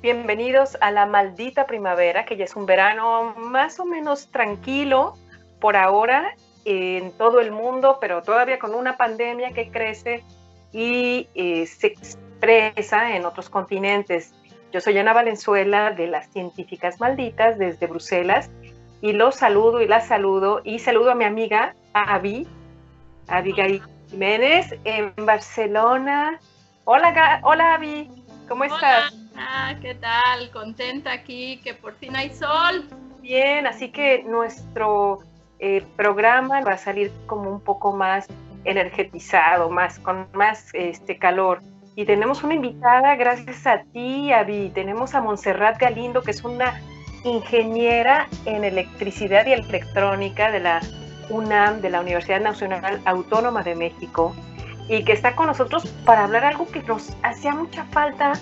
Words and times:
Bienvenidos 0.00 0.78
a 0.80 0.92
la 0.92 1.06
maldita 1.06 1.66
primavera, 1.66 2.24
que 2.24 2.36
ya 2.36 2.44
es 2.44 2.54
un 2.54 2.66
verano 2.66 3.34
más 3.36 3.80
o 3.80 3.84
menos 3.84 4.28
tranquilo 4.30 5.14
por 5.60 5.76
ahora 5.76 6.36
en 6.64 7.10
todo 7.18 7.40
el 7.40 7.50
mundo, 7.50 7.98
pero 8.00 8.22
todavía 8.22 8.60
con 8.60 8.76
una 8.76 8.96
pandemia 8.96 9.50
que 9.50 9.72
crece 9.72 10.22
y 10.72 11.28
eh, 11.34 11.66
se 11.66 11.88
expresa 11.88 13.16
en 13.16 13.24
otros 13.24 13.50
continentes. 13.50 14.32
Yo 14.70 14.80
soy 14.80 14.96
Ana 14.98 15.14
Valenzuela 15.14 15.90
de 15.90 16.06
las 16.06 16.28
Científicas 16.28 17.00
Malditas 17.00 17.58
desde 17.58 17.88
Bruselas 17.88 18.50
y 19.00 19.14
los 19.14 19.34
saludo 19.34 19.82
y 19.82 19.88
las 19.88 20.06
saludo 20.06 20.60
y 20.62 20.78
saludo 20.78 21.10
a 21.10 21.16
mi 21.16 21.24
amiga 21.24 21.74
Avi, 21.92 22.46
Abigail 23.26 23.82
Jiménez 24.10 24.76
en 24.84 25.12
Barcelona. 25.16 26.38
Hola, 26.84 27.40
hola 27.42 27.74
Avi, 27.74 28.08
¿cómo 28.46 28.62
estás? 28.62 29.27
Ah, 29.38 29.74
¿qué 29.80 29.94
tal? 29.94 30.50
Contenta 30.52 31.12
aquí 31.12 31.60
que 31.62 31.74
por 31.74 31.94
fin 31.94 32.16
hay 32.16 32.30
sol. 32.30 32.88
Bien, 33.20 33.66
así 33.66 33.90
que 33.90 34.24
nuestro 34.24 35.20
eh, 35.60 35.84
programa 35.96 36.60
va 36.62 36.72
a 36.72 36.78
salir 36.78 37.12
como 37.26 37.50
un 37.50 37.60
poco 37.60 37.92
más 37.92 38.26
energetizado, 38.64 39.70
más 39.70 39.98
con 40.00 40.28
más 40.32 40.70
este 40.74 41.18
calor. 41.18 41.60
Y 41.94 42.04
tenemos 42.04 42.42
una 42.42 42.54
invitada, 42.54 43.14
gracias 43.16 43.66
a 43.66 43.82
ti, 43.92 44.32
Avi. 44.32 44.70
Tenemos 44.74 45.14
a 45.14 45.20
Montserrat 45.20 45.78
Galindo, 45.78 46.22
que 46.22 46.32
es 46.32 46.42
una 46.42 46.80
ingeniera 47.24 48.28
en 48.44 48.64
electricidad 48.64 49.46
y 49.46 49.52
electrónica 49.52 50.50
de 50.50 50.60
la 50.60 50.80
UNAM, 51.30 51.80
de 51.80 51.90
la 51.90 52.00
Universidad 52.00 52.40
Nacional 52.40 53.00
Autónoma 53.04 53.62
de 53.62 53.74
México, 53.74 54.34
y 54.88 55.04
que 55.04 55.12
está 55.12 55.34
con 55.34 55.46
nosotros 55.46 55.86
para 56.04 56.24
hablar 56.24 56.44
algo 56.44 56.66
que 56.68 56.82
nos 56.82 57.12
hacía 57.22 57.52
mucha 57.54 57.84
falta, 57.86 58.32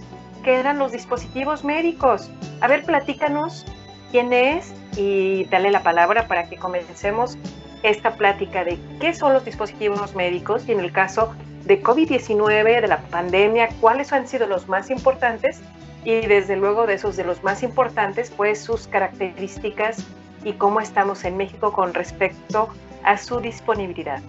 que 0.47 0.61
eran 0.61 0.79
los 0.79 0.93
dispositivos 0.93 1.65
médicos. 1.65 2.31
A 2.61 2.69
ver, 2.69 2.85
platícanos 2.85 3.67
quién 4.13 4.33
es 4.33 4.73
y 4.97 5.45
dale 5.47 5.73
la 5.73 5.83
palabra 5.83 6.29
para 6.29 6.49
que 6.49 6.57
comencemos 6.57 7.37
esta 7.83 8.15
plática 8.15 8.63
de 8.63 8.79
qué 9.01 9.13
son 9.13 9.33
los 9.33 9.45
dispositivos 9.45 10.15
médicos 10.15 10.69
y 10.69 10.73
en 10.73 10.79
el 10.79 10.93
caso 10.93 11.35
de 11.65 11.83
COVID-19, 11.83 12.81
de 12.81 12.87
la 12.87 12.99
pandemia, 12.99 13.71
cuáles 13.81 14.13
han 14.13 14.29
sido 14.29 14.47
los 14.47 14.69
más 14.69 14.89
importantes 14.89 15.61
y 16.05 16.21
desde 16.27 16.55
luego 16.55 16.87
de 16.87 16.95
esos 16.95 17.17
de 17.17 17.25
los 17.25 17.43
más 17.43 17.65
importantes, 17.65 18.31
pues 18.31 18.63
sus 18.63 18.87
características 18.87 20.07
y 20.45 20.53
cómo 20.53 20.81
estamos 20.81 21.25
en 21.25 21.37
México 21.37 21.73
con 21.73 21.93
respecto 21.93 22.69
a 23.03 23.19
su 23.19 23.41
disponibilidad. 23.41 24.23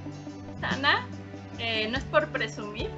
Ana, 0.64 1.08
eh, 1.60 1.88
no 1.90 1.98
es 1.98 2.04
por 2.06 2.28
presumir, 2.30 2.90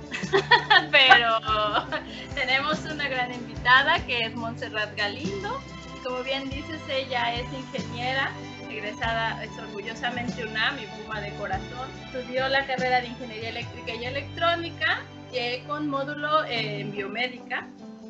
pero 0.92 1.40
tenemos 2.36 2.80
una 2.86 3.08
gran 3.08 3.34
invitada 3.34 4.06
que 4.06 4.20
es 4.20 4.36
Montserrat 4.36 4.96
Galindo. 4.96 5.60
Como 6.04 6.24
bien 6.24 6.50
dices, 6.50 6.80
ella 6.90 7.36
es 7.36 7.46
ingeniera, 7.54 8.32
egresada, 8.70 9.44
es 9.44 9.52
orgullosamente 9.58 10.46
UNAM 10.46 10.80
y 10.80 10.86
Puma 11.02 11.22
de 11.22 11.34
corazón. 11.36 11.90
Estudió 12.06 12.48
la 12.48 12.66
carrera 12.66 13.02
de 13.02 13.08
Ingeniería 13.08 13.50
Eléctrica 13.50 13.94
y 13.94 14.06
Electrónica 14.06 15.02
eh, 15.34 15.64
con 15.68 15.88
módulo 15.88 16.46
en 16.46 16.92
biomédica 16.92 17.68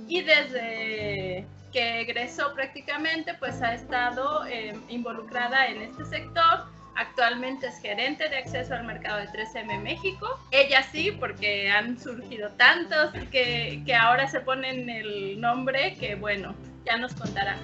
y 0.07 0.21
desde 0.21 1.45
que 1.71 2.01
egresó 2.01 2.53
prácticamente 2.53 3.33
pues 3.35 3.61
ha 3.61 3.73
estado 3.73 4.45
eh, 4.47 4.77
involucrada 4.87 5.67
en 5.67 5.81
este 5.81 6.05
sector. 6.05 6.65
Actualmente 6.95 7.67
es 7.67 7.79
gerente 7.79 8.27
de 8.29 8.37
acceso 8.37 8.73
al 8.73 8.83
mercado 8.83 9.19
de 9.19 9.27
3M 9.29 9.79
México. 9.81 10.39
Ella 10.51 10.83
sí, 10.83 11.11
porque 11.11 11.69
han 11.69 11.99
surgido 11.99 12.49
tantos 12.51 13.11
que, 13.31 13.81
que 13.85 13.95
ahora 13.95 14.27
se 14.27 14.41
ponen 14.41 14.89
el 14.89 15.39
nombre 15.39 15.95
que 15.95 16.15
bueno, 16.15 16.55
ya 16.85 16.97
nos 16.97 17.13
contará. 17.13 17.57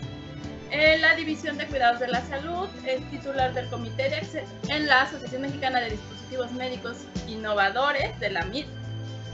En 0.72 1.02
la 1.02 1.16
División 1.16 1.58
de 1.58 1.68
Cuidados 1.68 2.00
de 2.00 2.08
la 2.08 2.22
Salud 2.22 2.68
es 2.86 3.04
titular 3.12 3.54
del 3.54 3.70
Comité 3.70 4.10
de 4.10 4.16
Acceso 4.16 4.52
en 4.70 4.88
la 4.88 5.04
Asociación 5.04 5.44
Mexicana 5.44 5.80
de 5.80 5.92
Dispositivos 5.92 6.52
Médicos 6.54 7.06
Innovadores 7.28 8.20
de 8.20 8.32
la 8.32 8.46
MIT 8.46 8.68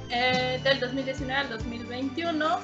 eh, 0.09 0.59
del 0.63 0.79
2019 0.79 1.34
al 1.34 1.50
2021 1.50 2.59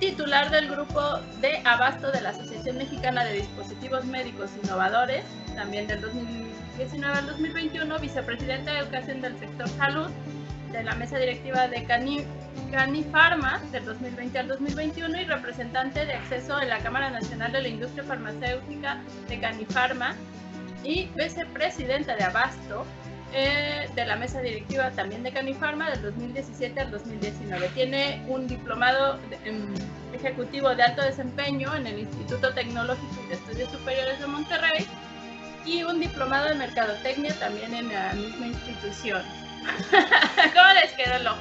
titular 0.00 0.50
del 0.50 0.70
grupo 0.70 1.18
de 1.42 1.60
abasto 1.64 2.10
de 2.10 2.22
la 2.22 2.30
Asociación 2.30 2.78
Mexicana 2.78 3.22
de 3.22 3.34
Dispositivos 3.34 4.04
Médicos 4.06 4.50
Innovadores, 4.64 5.24
también 5.54 5.86
del 5.86 6.00
2019 6.00 7.18
al 7.18 7.26
2021, 7.26 7.98
vicepresidenta 7.98 8.72
de 8.72 8.78
Educación 8.80 9.20
del 9.20 9.38
Sector 9.38 9.68
Salud 9.68 10.10
de 10.72 10.84
la 10.84 10.94
mesa 10.94 11.18
directiva 11.18 11.68
de 11.68 11.84
Cani, 11.84 12.24
Canifarma 12.70 13.60
del 13.72 13.84
2020 13.84 14.38
al 14.38 14.48
2021 14.48 15.20
y 15.20 15.24
representante 15.24 16.06
de 16.06 16.14
acceso 16.14 16.60
en 16.60 16.68
la 16.68 16.78
Cámara 16.78 17.10
Nacional 17.10 17.52
de 17.52 17.62
la 17.62 17.68
Industria 17.68 18.04
Farmacéutica 18.04 19.00
de 19.28 19.40
Canifarma 19.40 20.14
y 20.84 21.08
vicepresidenta 21.16 22.14
de 22.16 22.24
Abasto 22.24 22.86
eh, 23.32 23.88
de 23.94 24.06
la 24.06 24.16
mesa 24.16 24.40
directiva 24.40 24.90
también 24.90 25.22
de 25.22 25.32
Canifarma 25.32 25.90
del 25.90 26.02
2017 26.02 26.80
al 26.80 26.90
2019. 26.90 27.68
Tiene 27.74 28.24
un 28.28 28.46
diplomado 28.46 29.18
ejecutivo 30.12 30.74
de 30.74 30.82
alto 30.82 31.02
desempeño 31.02 31.74
en 31.74 31.86
el 31.86 32.00
Instituto 32.00 32.52
Tecnológico 32.52 33.22
de 33.28 33.34
Estudios 33.34 33.70
Superiores 33.70 34.18
de 34.18 34.26
Monterrey 34.26 34.86
y 35.64 35.82
un 35.82 36.00
diplomado 36.00 36.48
de 36.48 36.54
mercadotecnia 36.54 37.34
también 37.38 37.74
en 37.74 37.92
la 37.92 38.12
misma 38.12 38.46
institución. 38.46 39.22
¿Cómo 39.90 40.72
les 40.82 40.92
quedó 40.92 41.16
el 41.16 41.26
ojo? 41.26 41.38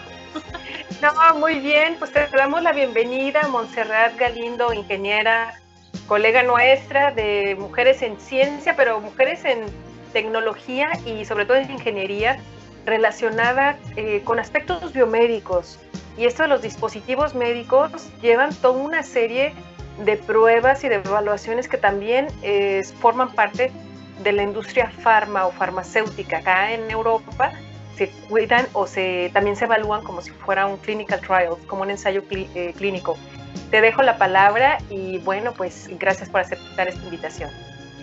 No, 1.01 1.35
muy 1.39 1.59
bien, 1.59 1.95
pues 1.97 2.11
te 2.11 2.27
damos 2.27 2.61
la 2.61 2.73
bienvenida, 2.73 3.47
Montserrat 3.47 4.17
Galindo, 4.17 4.73
ingeniera, 4.73 5.59
colega 6.07 6.43
nuestra 6.43 7.11
de 7.11 7.55
Mujeres 7.57 8.01
en 8.01 8.19
Ciencia, 8.19 8.75
pero 8.75 8.99
Mujeres 8.99 9.45
en 9.45 9.59
tecnología 10.11 10.91
y 11.05 11.23
sobre 11.25 11.45
todo 11.45 11.57
en 11.57 11.71
ingeniería 11.71 12.39
relacionada 12.85 13.77
eh, 13.95 14.21
con 14.25 14.39
aspectos 14.39 14.91
biomédicos. 14.91 15.79
Y 16.17 16.25
esto 16.25 16.43
de 16.43 16.49
los 16.49 16.61
dispositivos 16.61 17.33
médicos 17.33 18.09
llevan 18.21 18.53
toda 18.55 18.77
una 18.77 19.03
serie 19.03 19.53
de 20.03 20.17
pruebas 20.17 20.83
y 20.83 20.89
de 20.89 20.95
evaluaciones 20.95 21.67
que 21.67 21.77
también 21.77 22.27
eh, 22.41 22.83
forman 22.99 23.33
parte 23.33 23.71
de 24.23 24.31
la 24.31 24.43
industria 24.43 24.89
farma 24.89 25.45
o 25.45 25.51
farmacéutica. 25.51 26.37
Acá 26.37 26.73
en 26.73 26.89
Europa 26.89 27.51
se 27.97 28.09
cuidan 28.29 28.65
o 28.73 28.87
se, 28.87 29.29
también 29.33 29.55
se 29.55 29.65
evalúan 29.65 30.03
como 30.03 30.21
si 30.21 30.31
fuera 30.31 30.65
un 30.67 30.77
clinical 30.77 31.19
trial, 31.19 31.57
como 31.67 31.81
un 31.81 31.91
ensayo 31.91 32.23
eh, 32.31 32.73
clínico. 32.77 33.17
Te 33.71 33.81
dejo 33.81 34.03
la 34.03 34.17
palabra 34.17 34.77
y 34.89 35.17
bueno, 35.19 35.53
pues 35.53 35.89
gracias 35.99 36.29
por 36.29 36.41
aceptar 36.41 36.87
esta 36.87 37.03
invitación. 37.03 37.49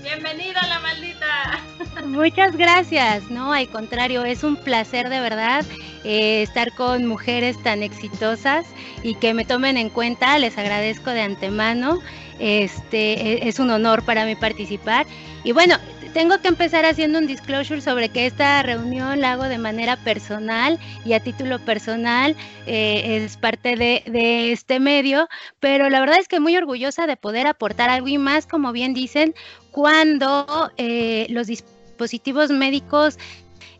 Bienvenida 0.02 0.60
la 0.68 0.80
maldita. 0.80 1.60
Muchas 2.04 2.56
gracias, 2.56 3.28
no, 3.30 3.52
al 3.52 3.68
contrario, 3.68 4.24
es 4.24 4.44
un 4.44 4.56
placer 4.56 5.08
de 5.08 5.18
verdad 5.18 5.64
eh, 6.04 6.42
estar 6.42 6.72
con 6.72 7.06
mujeres 7.06 7.60
tan 7.62 7.82
exitosas 7.82 8.66
y 9.02 9.16
que 9.16 9.34
me 9.34 9.44
tomen 9.44 9.76
en 9.76 9.88
cuenta, 9.88 10.38
les 10.38 10.58
agradezco 10.58 11.10
de 11.10 11.22
antemano, 11.22 12.00
este, 12.38 13.14
e, 13.14 13.48
es 13.48 13.58
un 13.58 13.70
honor 13.70 14.04
para 14.04 14.24
mí 14.26 14.36
participar. 14.36 15.06
Y 15.42 15.52
bueno, 15.52 15.76
tengo 16.16 16.40
que 16.40 16.48
empezar 16.48 16.86
haciendo 16.86 17.18
un 17.18 17.26
disclosure 17.26 17.82
sobre 17.82 18.08
que 18.08 18.24
esta 18.24 18.62
reunión 18.62 19.20
la 19.20 19.32
hago 19.32 19.42
de 19.42 19.58
manera 19.58 19.98
personal 19.98 20.78
y 21.04 21.12
a 21.12 21.20
título 21.20 21.58
personal, 21.58 22.34
eh, 22.66 23.22
es 23.22 23.36
parte 23.36 23.76
de, 23.76 24.50
este 24.50 24.80
medio, 24.80 25.28
pero 25.60 25.90
la 25.90 26.00
verdad 26.00 26.16
es 26.18 26.26
que 26.26 26.40
muy 26.40 26.56
orgullosa 26.56 27.06
de 27.06 27.18
poder 27.18 27.46
aportar 27.46 27.90
algo 27.90 28.08
y 28.08 28.16
más, 28.16 28.46
como 28.46 28.72
bien 28.72 28.94
dicen, 28.94 29.34
cuando 29.72 30.72
eh, 30.78 31.26
los 31.28 31.48
dispositivos 31.48 32.48
médicos 32.48 33.18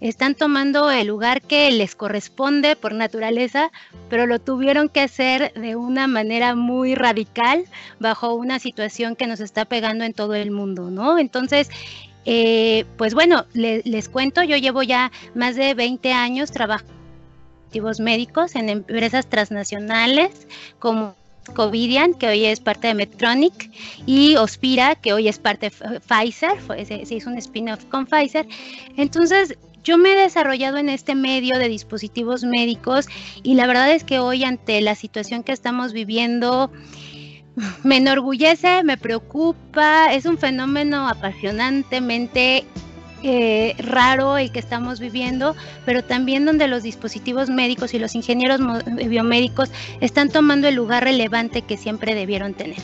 están 0.01 0.35
tomando 0.35 0.91
el 0.91 1.07
lugar 1.07 1.41
que 1.41 1.71
les 1.71 1.95
corresponde 1.95 2.77
por 2.77 2.93
naturaleza, 2.93 3.71
pero 4.11 4.27
lo 4.27 4.39
tuvieron 4.39 4.89
que 4.89 5.01
hacer 5.01 5.53
de 5.55 5.77
una 5.77 6.07
manera 6.07 6.55
muy 6.55 6.95
radical 6.95 7.65
bajo 7.99 8.35
una 8.35 8.59
situación 8.59 9.17
que 9.17 9.27
nos 9.27 9.41
está 9.41 9.65
pegando 9.65 10.05
en 10.05 10.13
todo 10.13 10.35
el 10.35 10.51
mundo, 10.51 10.91
¿no? 10.91 11.19
Entonces, 11.19 11.71
eh, 12.27 12.85
pues 12.99 13.15
bueno, 13.15 13.47
les 13.55 14.09
cuento, 14.09 14.43
yo 14.43 14.57
llevo 14.57 14.83
ya 14.83 15.11
más 15.35 15.57
de 15.57 15.75
20 15.75 16.13
años 16.13 16.51
trabajando 16.51 16.97
médicos 18.01 18.55
en 18.55 18.69
empresas 18.69 19.27
transnacionales 19.27 20.47
como 20.79 21.15
Covidian, 21.55 22.15
que 22.15 22.29
hoy 22.29 22.45
es 22.45 22.61
parte 22.61 22.89
de 22.89 22.95
Medtronic, 22.95 23.71
y 24.05 24.37
Ospira, 24.37 24.97
que 24.97 25.13
hoy 25.13 25.29
es 25.29 25.39
parte 25.39 25.71
de 25.71 26.01
Pfizer, 26.01 26.57
se, 26.87 27.15
hizo 27.15 27.31
un 27.31 27.39
spin-off 27.39 27.85
con 27.85 28.07
Pfizer. 28.07 28.47
Entonces, 28.97 29.57
yo 29.85 29.97
me 29.97 30.13
he 30.13 30.17
desarrollado 30.17 30.79
en 30.79 30.89
este 30.89 31.15
medio 31.15 31.59
de 31.59 31.69
dispositivos 31.69 32.43
médicos 32.43 33.07
y 33.45 33.55
la 33.55 33.69
verdad 33.69 33.93
es 33.93 34.03
que 34.03 34.19
hoy 34.19 34.43
ante 34.43 34.81
la 34.81 34.97
situación 34.97 35.45
que 35.45 35.53
estamos 35.53 35.93
viviendo, 35.93 36.73
me 37.85 37.97
enorgullece, 37.97 38.85
me 38.85 38.97
preocupa, 38.97 40.13
es 40.13 40.27
un 40.27 40.39
fenómeno 40.39 41.09
apasionantemente 41.09 42.65
eh, 43.23 43.75
raro 43.79 44.37
el 44.37 44.53
que 44.53 44.59
estamos 44.59 45.01
viviendo, 45.01 45.57
pero 45.85 46.05
también 46.05 46.45
donde 46.45 46.69
los 46.69 46.83
dispositivos 46.83 47.49
médicos 47.49 47.95
y 47.95 47.99
los 47.99 48.15
ingenieros 48.15 48.61
biomédicos 49.09 49.71
están 50.01 50.29
tomando 50.29 50.69
el 50.69 50.75
lugar 50.75 51.05
relevante 51.05 51.63
que 51.63 51.77
siempre 51.77 52.15
debieron 52.15 52.55
tener. 52.55 52.79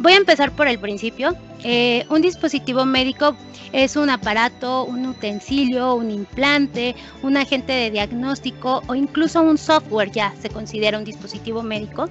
Voy 0.00 0.14
a 0.14 0.16
empezar 0.16 0.50
por 0.52 0.66
el 0.66 0.78
principio. 0.78 1.36
Eh, 1.62 2.06
un 2.08 2.22
dispositivo 2.22 2.86
médico 2.86 3.36
es 3.72 3.96
un 3.96 4.08
aparato, 4.08 4.84
un 4.84 5.06
utensilio, 5.06 5.94
un 5.94 6.10
implante, 6.10 6.96
un 7.22 7.36
agente 7.36 7.74
de 7.74 7.90
diagnóstico 7.90 8.82
o 8.86 8.94
incluso 8.94 9.42
un 9.42 9.58
software 9.58 10.10
ya 10.10 10.34
se 10.40 10.48
considera 10.48 10.96
un 10.96 11.04
dispositivo 11.04 11.62
médico, 11.62 12.08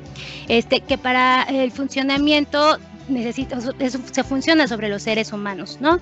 este, 0.48 0.82
que 0.82 1.00
para 1.00 1.42
el 1.44 1.72
funcionamiento 1.72 2.78
necesita, 3.08 3.58
se 3.60 4.24
funciona 4.24 4.68
sobre 4.68 4.88
los 4.88 5.02
seres 5.02 5.34
humanos, 5.34 5.80
¿no? 5.82 6.00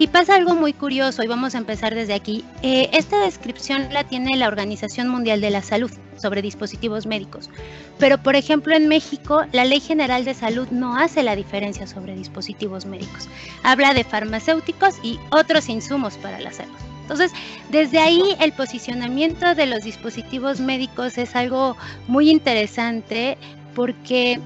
Y 0.00 0.06
pasa 0.06 0.34
algo 0.34 0.54
muy 0.54 0.72
curioso 0.72 1.22
y 1.22 1.26
vamos 1.26 1.54
a 1.54 1.58
empezar 1.58 1.94
desde 1.94 2.14
aquí. 2.14 2.42
Eh, 2.62 2.88
esta 2.94 3.20
descripción 3.20 3.92
la 3.92 4.04
tiene 4.04 4.34
la 4.38 4.48
Organización 4.48 5.08
Mundial 5.08 5.42
de 5.42 5.50
la 5.50 5.60
Salud 5.60 5.90
sobre 6.16 6.40
dispositivos 6.40 7.04
médicos. 7.04 7.50
Pero, 7.98 8.16
por 8.16 8.34
ejemplo, 8.34 8.74
en 8.74 8.88
México, 8.88 9.42
la 9.52 9.66
Ley 9.66 9.78
General 9.78 10.24
de 10.24 10.32
Salud 10.32 10.68
no 10.70 10.96
hace 10.96 11.22
la 11.22 11.36
diferencia 11.36 11.86
sobre 11.86 12.14
dispositivos 12.14 12.86
médicos. 12.86 13.28
Habla 13.62 13.92
de 13.92 14.04
farmacéuticos 14.04 14.94
y 15.02 15.18
otros 15.32 15.68
insumos 15.68 16.14
para 16.16 16.40
la 16.40 16.50
salud. 16.50 16.72
Entonces, 17.02 17.32
desde 17.68 17.98
ahí 17.98 18.22
el 18.40 18.52
posicionamiento 18.52 19.54
de 19.54 19.66
los 19.66 19.82
dispositivos 19.82 20.60
médicos 20.60 21.18
es 21.18 21.36
algo 21.36 21.76
muy 22.08 22.30
interesante 22.30 23.36
porque 23.74 24.40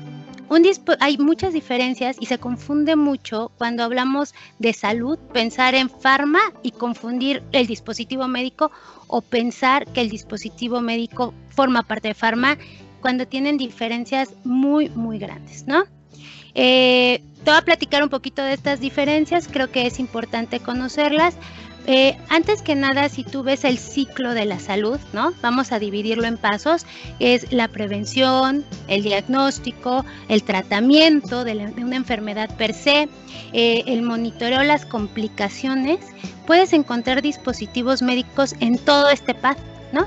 hay 1.01 1.19
muchas 1.19 1.53
diferencias 1.53 2.17
y 2.21 2.27
se 2.27 2.39
confunde 2.39 2.97
mucho 2.97 3.51
cuando 3.59 3.83
hablamos 3.83 4.35
de 4.59 4.73
salud, 4.73 5.19
pensar 5.33 5.75
en 5.75 5.91
farma 5.91 6.41
y 6.63 6.71
confundir 6.71 7.43
el 7.53 7.67
dispositivo 7.67 8.29
médico 8.29 8.71
o 9.07 9.21
pensar 9.21 9.87
que 9.87 10.01
el 10.01 10.11
dispositivo 10.11 10.81
médico 10.81 11.35
forma 11.51 11.83
parte 11.83 12.09
de 12.09 12.15
farma 12.15 12.59
cuando 13.01 13.27
tienen 13.27 13.59
diferencias 13.59 14.31
muy, 14.45 14.89
muy 14.91 15.19
grandes, 15.19 15.67
¿no? 15.67 15.85
Eh, 16.55 17.21
te 17.45 17.51
voy 17.51 17.59
a 17.59 17.63
platicar 17.63 18.03
un 18.03 18.09
poquito 18.09 18.43
de 18.43 18.55
estas 18.55 18.81
diferencias, 18.81 19.49
creo 19.51 19.71
que 19.71 19.87
es 19.87 19.99
importante 19.99 20.61
conocerlas. 20.61 21.35
Eh, 21.87 22.17
antes 22.31 22.63
que 22.63 22.75
nada, 22.75 23.09
si 23.11 23.25
tú 23.25 23.43
ves 23.43 23.65
el 23.65 23.79
ciclo 23.79 24.33
de 24.33 24.47
la 24.47 24.59
salud, 24.59 24.99
¿no? 25.13 25.35
Vamos 25.43 25.71
a 25.71 25.79
dividirlo 25.79 26.25
en 26.25 26.39
pasos. 26.39 26.87
Es 27.19 27.53
la 27.53 27.69
prevención, 27.69 28.65
el 28.89 29.03
diagnóstico, 29.03 30.05
el 30.29 30.43
tratamiento 30.45 31.45
de, 31.45 31.73
una 31.77 31.97
enfermedad 31.97 32.55
per 32.57 32.73
se, 32.73 33.09
eh, 33.53 33.85
el 33.87 34.03
monitoreo, 34.03 34.63
las 34.63 34.87
complicaciones. 34.87 35.99
Puedes 36.47 36.73
encontrar 36.73 37.21
dispositivos 37.21 38.01
médicos 38.01 38.55
en 38.61 38.79
todo 38.79 39.11
este 39.11 39.35
paso, 39.35 39.61
¿no? 39.93 40.07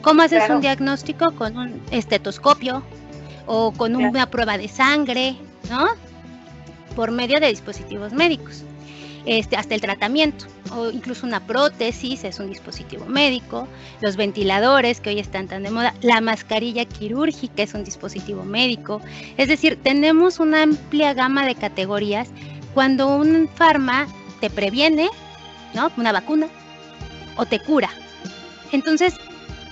¿Cómo 0.00 0.22
haces 0.22 0.48
un 0.48 0.62
diagnóstico? 0.62 1.32
Con 1.32 1.58
un 1.58 1.82
estetoscopio 1.90 2.82
o 3.46 3.72
con 3.72 3.94
una 3.94 4.30
prueba 4.30 4.56
de 4.56 4.68
sangre, 4.68 5.36
¿no? 5.68 5.86
Por 6.96 7.10
medio 7.10 7.40
de 7.40 7.48
dispositivos 7.48 8.12
médicos. 8.14 8.64
Este, 9.26 9.56
hasta 9.56 9.74
el 9.74 9.82
tratamiento 9.82 10.46
o 10.74 10.90
incluso 10.90 11.26
una 11.26 11.40
prótesis 11.40 12.24
es 12.24 12.38
un 12.38 12.48
dispositivo 12.48 13.04
médico, 13.04 13.68
los 14.00 14.16
ventiladores 14.16 15.00
que 15.00 15.10
hoy 15.10 15.18
están 15.18 15.46
tan 15.46 15.62
de 15.62 15.70
moda, 15.70 15.94
la 16.00 16.20
mascarilla 16.20 16.86
quirúrgica 16.86 17.62
es 17.62 17.74
un 17.74 17.84
dispositivo 17.84 18.44
médico, 18.44 19.02
es 19.36 19.48
decir, 19.48 19.78
tenemos 19.82 20.40
una 20.40 20.62
amplia 20.62 21.12
gama 21.12 21.46
de 21.46 21.54
categorías 21.54 22.30
cuando 22.72 23.08
un 23.08 23.48
farma 23.54 24.06
te 24.40 24.48
previene, 24.48 25.10
¿no? 25.74 25.90
Una 25.96 26.12
vacuna 26.12 26.48
o 27.36 27.44
te 27.44 27.58
cura. 27.60 27.90
Entonces, 28.72 29.14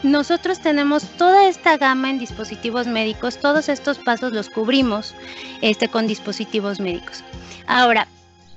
nosotros 0.02 0.60
tenemos 0.60 1.04
toda 1.16 1.48
esta 1.48 1.76
gama 1.76 2.10
en 2.10 2.18
dispositivos 2.18 2.86
médicos, 2.86 3.38
todos 3.38 3.68
estos 3.68 3.98
pasos 3.98 4.32
los 4.32 4.48
cubrimos 4.48 5.14
este, 5.60 5.88
con 5.88 6.06
dispositivos 6.06 6.80
médicos. 6.80 7.24
Ahora, 7.66 8.06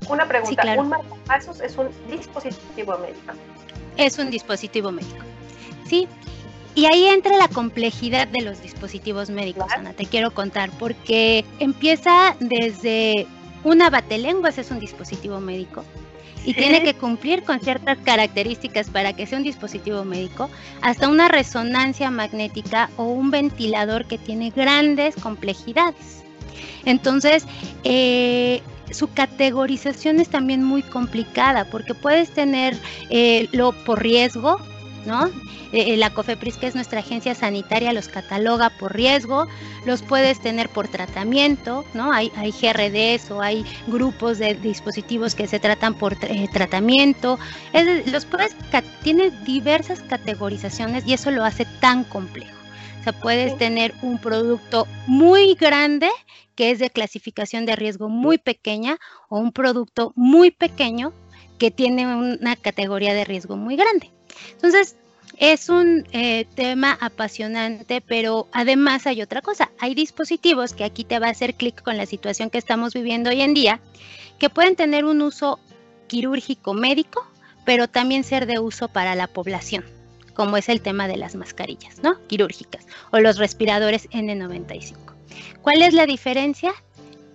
una 0.09 0.27
pregunta, 0.27 0.75
¿un 0.77 0.89
marcapasos 0.89 1.61
es 1.61 1.77
un 1.77 1.89
dispositivo 2.09 2.97
médico? 2.97 3.33
Es 3.97 4.17
un 4.17 4.29
dispositivo 4.29 4.91
médico, 4.91 5.23
sí. 5.87 6.07
Y 6.73 6.85
ahí 6.85 7.05
entra 7.05 7.35
la 7.37 7.49
complejidad 7.49 8.27
de 8.27 8.41
los 8.41 8.61
dispositivos 8.61 9.29
médicos, 9.29 9.65
Ana, 9.71 9.93
te 9.93 10.05
quiero 10.05 10.31
contar, 10.31 10.69
porque 10.79 11.43
empieza 11.59 12.35
desde 12.39 13.27
una 13.63 13.89
batelenguas 13.89 14.57
es 14.57 14.71
un 14.71 14.79
dispositivo 14.79 15.39
médico 15.39 15.83
y 16.43 16.53
tiene 16.53 16.83
que 16.83 16.93
cumplir 16.95 17.43
con 17.43 17.59
ciertas 17.59 17.97
características 17.99 18.89
para 18.89 19.13
que 19.13 19.27
sea 19.27 19.37
un 19.37 19.43
dispositivo 19.43 20.03
médico, 20.03 20.49
hasta 20.81 21.07
una 21.07 21.27
resonancia 21.27 22.09
magnética 22.09 22.89
o 22.97 23.03
un 23.03 23.31
ventilador 23.31 24.05
que 24.05 24.17
tiene 24.17 24.49
grandes 24.49 25.15
complejidades. 25.15 26.23
Entonces, 26.85 27.45
eh, 27.83 28.61
su 28.93 29.11
categorización 29.13 30.19
es 30.19 30.29
también 30.29 30.63
muy 30.63 30.83
complicada 30.83 31.65
porque 31.65 31.93
puedes 31.93 32.31
tener 32.31 32.75
eh, 33.09 33.47
lo 33.51 33.71
por 33.71 34.01
riesgo, 34.01 34.57
¿no? 35.05 35.27
Eh, 35.73 35.93
eh, 35.93 35.97
la 35.97 36.09
COFEPRIS, 36.09 36.57
que 36.57 36.67
es 36.67 36.75
nuestra 36.75 36.99
agencia 36.99 37.33
sanitaria, 37.33 37.93
los 37.93 38.09
cataloga 38.09 38.69
por 38.71 38.93
riesgo, 38.93 39.47
los 39.85 40.01
puedes 40.01 40.39
tener 40.41 40.67
por 40.69 40.89
tratamiento, 40.89 41.85
¿no? 41.93 42.11
Hay, 42.11 42.29
GRDs 42.29 43.31
o 43.31 43.41
hay 43.41 43.65
grupos 43.87 44.37
de 44.37 44.55
dispositivos 44.55 45.33
que 45.33 45.47
se 45.47 45.59
tratan 45.59 45.93
por 45.93 46.17
tratamiento. 46.51 47.39
los 48.05 48.25
puedes, 48.25 48.55
tiene 49.01 49.31
diversas 49.45 50.01
categorizaciones 50.01 51.05
y 51.07 51.13
eso 51.13 51.31
lo 51.31 51.45
hace 51.45 51.65
tan 51.79 52.03
complejo. 52.03 52.60
O 53.01 53.03
sea, 53.03 53.13
puedes 53.13 53.57
tener 53.57 53.95
un 54.03 54.19
producto 54.19 54.87
muy 55.07 55.55
grande 55.55 56.07
que 56.53 56.69
es 56.69 56.77
de 56.77 56.91
clasificación 56.91 57.65
de 57.65 57.75
riesgo 57.75 58.09
muy 58.09 58.37
pequeña 58.37 58.99
o 59.27 59.39
un 59.39 59.51
producto 59.51 60.13
muy 60.15 60.51
pequeño 60.51 61.11
que 61.57 61.71
tiene 61.71 62.05
una 62.15 62.55
categoría 62.55 63.15
de 63.15 63.25
riesgo 63.25 63.57
muy 63.57 63.75
grande. 63.75 64.11
Entonces, 64.51 64.97
es 65.37 65.69
un 65.69 66.05
eh, 66.11 66.45
tema 66.53 66.95
apasionante, 67.01 68.01
pero 68.01 68.47
además 68.51 69.07
hay 69.07 69.23
otra 69.23 69.41
cosa. 69.41 69.71
Hay 69.79 69.95
dispositivos 69.95 70.73
que 70.73 70.83
aquí 70.83 71.03
te 71.03 71.17
va 71.17 71.25
a 71.25 71.31
hacer 71.31 71.55
clic 71.55 71.81
con 71.81 71.97
la 71.97 72.05
situación 72.05 72.51
que 72.51 72.59
estamos 72.59 72.93
viviendo 72.93 73.31
hoy 73.31 73.41
en 73.41 73.55
día, 73.55 73.79
que 74.37 74.51
pueden 74.51 74.75
tener 74.75 75.05
un 75.05 75.23
uso 75.23 75.59
quirúrgico 76.05 76.75
médico, 76.75 77.25
pero 77.65 77.87
también 77.87 78.23
ser 78.23 78.45
de 78.45 78.59
uso 78.59 78.89
para 78.89 79.15
la 79.15 79.25
población 79.25 80.00
como 80.41 80.57
es 80.57 80.69
el 80.69 80.81
tema 80.81 81.07
de 81.07 81.17
las 81.17 81.35
mascarillas, 81.35 82.01
¿no? 82.01 82.15
Quirúrgicas 82.25 82.87
o 83.11 83.19
los 83.19 83.37
respiradores 83.37 84.09
N95. 84.09 84.95
¿Cuál 85.61 85.83
es 85.83 85.93
la 85.93 86.07
diferencia? 86.07 86.73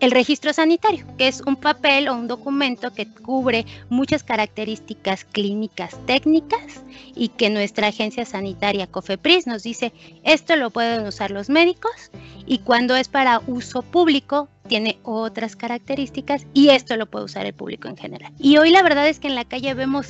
El 0.01 0.11
registro 0.11 0.53
sanitario, 0.53 1.07
que 1.17 1.29
es 1.29 1.41
un 1.47 1.55
papel 1.55 2.09
o 2.09 2.17
un 2.17 2.27
documento 2.27 2.93
que 2.93 3.07
cubre 3.07 3.65
muchas 3.91 4.25
características 4.25 5.25
clínicas 5.25 5.97
técnicas 6.05 6.83
y 7.15 7.29
que 7.29 7.49
nuestra 7.49 7.87
agencia 7.87 8.25
sanitaria 8.25 8.89
COFEPRIS 8.89 9.47
nos 9.47 9.63
dice, 9.63 9.93
esto 10.25 10.57
lo 10.57 10.71
pueden 10.71 11.07
usar 11.07 11.31
los 11.31 11.49
médicos 11.49 12.11
y 12.45 12.59
cuando 12.59 12.97
es 12.97 13.07
para 13.07 13.41
uso 13.47 13.83
público 13.83 14.49
tiene 14.67 14.99
otras 15.05 15.55
características 15.55 16.45
y 16.55 16.71
esto 16.71 16.97
lo 16.97 17.07
puede 17.07 17.27
usar 17.27 17.47
el 17.47 17.55
público 17.55 17.87
en 17.87 17.97
general. 17.97 18.33
Y 18.41 18.57
hoy 18.57 18.71
la 18.71 18.83
verdad 18.83 19.07
es 19.07 19.21
que 19.21 19.29
en 19.29 19.37
la 19.37 19.45
calle 19.45 19.75
vemos 19.75 20.09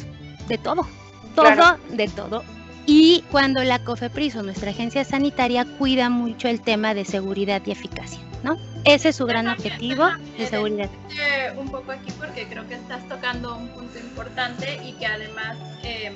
de 0.48 0.56
todo, 0.56 0.86
todo 1.34 1.76
de 1.90 2.08
todo 2.08 2.55
y 2.86 3.24
cuando 3.32 3.64
la 3.64 3.80
COFEPRIS 3.80 4.36
o 4.36 4.42
nuestra 4.42 4.70
agencia 4.70 5.04
sanitaria 5.04 5.64
cuida 5.78 6.08
mucho 6.08 6.48
el 6.48 6.60
tema 6.60 6.94
de 6.94 7.04
seguridad 7.04 7.60
y 7.66 7.72
eficacia, 7.72 8.20
¿no? 8.44 8.56
Ese 8.84 9.08
es 9.08 9.16
su 9.16 9.26
gran 9.26 9.48
objetivo 9.48 10.06
de 10.38 10.46
seguridad. 10.46 10.88
Un 11.58 11.68
poco 11.70 11.90
aquí 11.92 12.12
porque 12.12 12.46
creo 12.46 12.66
que 12.68 12.74
estás 12.74 13.06
tocando 13.08 13.56
un 13.56 13.68
punto 13.70 13.98
importante 13.98 14.80
y 14.84 14.92
que 14.92 15.06
además 15.06 15.56
eh, 15.82 16.12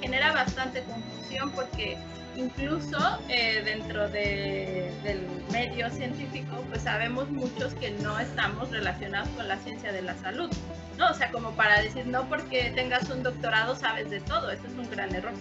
genera 0.00 0.32
bastante 0.32 0.82
confusión 0.84 1.50
porque 1.50 1.98
incluso 2.36 2.98
eh, 3.28 3.62
dentro 3.64 4.08
del 4.08 5.26
medio 5.52 5.90
científico, 5.90 6.64
pues 6.70 6.82
sabemos 6.82 7.30
muchos 7.30 7.74
que 7.74 7.90
no 7.90 8.18
estamos 8.18 8.70
relacionados 8.70 9.28
con 9.30 9.46
la 9.46 9.58
ciencia 9.58 9.92
de 9.92 10.02
la 10.02 10.16
salud, 10.16 10.50
¿no? 10.98 11.10
O 11.10 11.14
sea, 11.14 11.30
como 11.30 11.50
para 11.52 11.80
decir, 11.82 12.06
no 12.06 12.28
porque 12.28 12.72
tengas 12.74 13.08
un 13.10 13.22
doctorado 13.22 13.76
sabes 13.76 14.10
de 14.10 14.20
todo, 14.20 14.50
eso 14.50 14.66
es 14.66 14.72
un 14.72 14.90
gran 14.90 15.14
error. 15.14 15.32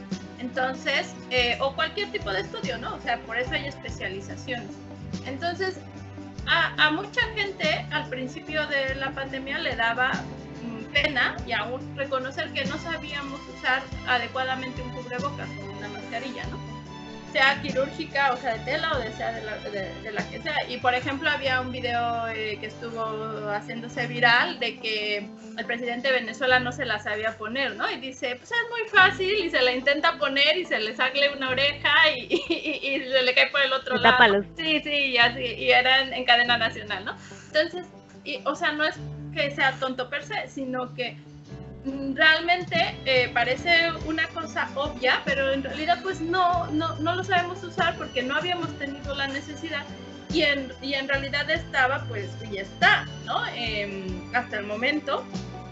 Entonces, 0.43 1.15
eh, 1.29 1.57
o 1.61 1.73
cualquier 1.73 2.11
tipo 2.11 2.29
de 2.29 2.41
estudio, 2.41 2.77
¿no? 2.77 2.95
O 2.95 2.99
sea, 2.99 3.17
por 3.19 3.37
eso 3.37 3.53
hay 3.53 3.65
especializaciones. 3.65 4.71
Entonces, 5.25 5.77
a, 6.45 6.91
mucha 6.91 7.21
gente 7.33 7.85
al 7.91 8.09
principio 8.09 8.67
de 8.67 8.93
la 8.95 9.11
pandemia 9.11 9.57
le 9.59 9.73
daba 9.77 10.11
mm, 10.11 10.91
pena 10.91 11.37
y 11.47 11.53
aún 11.53 11.79
reconocer 11.95 12.51
que 12.51 12.65
no 12.65 12.77
sabíamos 12.77 13.39
usar 13.57 13.83
adecuadamente 14.05 14.81
un 14.81 14.89
cubrebocas 14.89 15.47
o 15.61 15.77
una 15.77 15.87
mascarilla, 15.87 16.45
¿no? 16.47 16.72
Sea 17.33 17.59
quirúrgica, 17.63 18.31
o 18.31 18.37
sea, 18.37 18.53
de 18.53 18.59
tela 18.63 18.91
o 18.95 18.99
de, 18.99 19.11
sea 19.11 19.31
de, 19.31 20.11
la, 20.11 20.29
que 20.29 20.39
sea. 20.39 20.55
Y 20.69 20.77
por 20.77 20.93
ejemplo, 20.93 21.29
había 21.29 21.59
un 21.61 21.71
video 21.71 22.27
eh, 22.27 22.57
que 22.59 22.67
estuvo 22.67 23.49
haciéndose 23.49 24.05
viral 24.05 24.59
de 24.59 24.77
que 24.79 25.27
el 25.57 25.65
presidente 25.65 26.09
de 26.09 26.19
Venezuela 26.19 26.59
no 26.59 26.71
se 26.71 26.85
la 26.85 26.99
sabía 26.99 27.35
poner, 27.35 27.75
¿no? 27.75 27.89
Y 27.89 27.97
dice, 27.97 28.35
pues 28.35 28.51
es 28.51 28.69
muy 28.69 28.87
fácil 28.89 29.33
y 29.45 29.49
se 29.49 29.61
la 29.61 29.71
intenta 29.71 30.19
poner 30.19 30.57
y 30.57 30.65
se 30.65 30.79
le 30.79 30.95
sale 30.95 31.31
una 31.35 31.49
oreja 31.49 31.91
y, 32.15 32.37
se 32.37 33.23
le 33.23 33.33
cae 33.33 33.49
por 33.49 33.61
el 33.61 33.73
otro 33.73 33.97
lado. 33.97 34.45
Sí, 34.55 34.79
sí, 34.83 34.91
y 34.91 35.17
así, 35.17 35.41
y 35.41 35.71
era 35.71 36.01
en, 36.01 36.23
cadena 36.25 36.57
nacional, 36.57 37.03
¿no? 37.03 37.15
Entonces, 37.47 37.87
y, 38.23 38.41
o 38.45 38.55
sea, 38.55 38.71
no 38.73 38.83
es 38.83 38.95
que 39.33 39.49
sea 39.49 39.71
tonto 39.79 40.07
per 40.07 40.23
se, 40.23 40.47
sino 40.47 40.93
que 40.93 41.17
realmente 41.85 42.95
eh, 43.05 43.29
parece 43.33 43.91
una 44.05 44.27
cosa 44.29 44.69
obvia, 44.75 45.21
pero 45.25 45.51
en 45.51 45.63
realidad 45.63 45.99
pues 46.01 46.21
no, 46.21 46.67
no, 46.67 46.95
no, 46.99 47.15
lo 47.15 47.23
sabemos 47.23 47.63
usar 47.63 47.97
porque 47.97 48.23
no 48.23 48.35
habíamos 48.35 48.77
tenido 48.77 49.13
la 49.15 49.27
necesidad 49.27 49.83
y 50.31 50.43
en, 50.43 50.71
y 50.81 50.93
en 50.93 51.07
realidad 51.07 51.49
estaba 51.49 52.05
pues 52.07 52.29
y 52.51 52.57
está, 52.57 53.05
¿no? 53.25 53.45
Em, 53.55 54.33
hasta 54.33 54.59
el 54.59 54.65
momento 54.65 55.25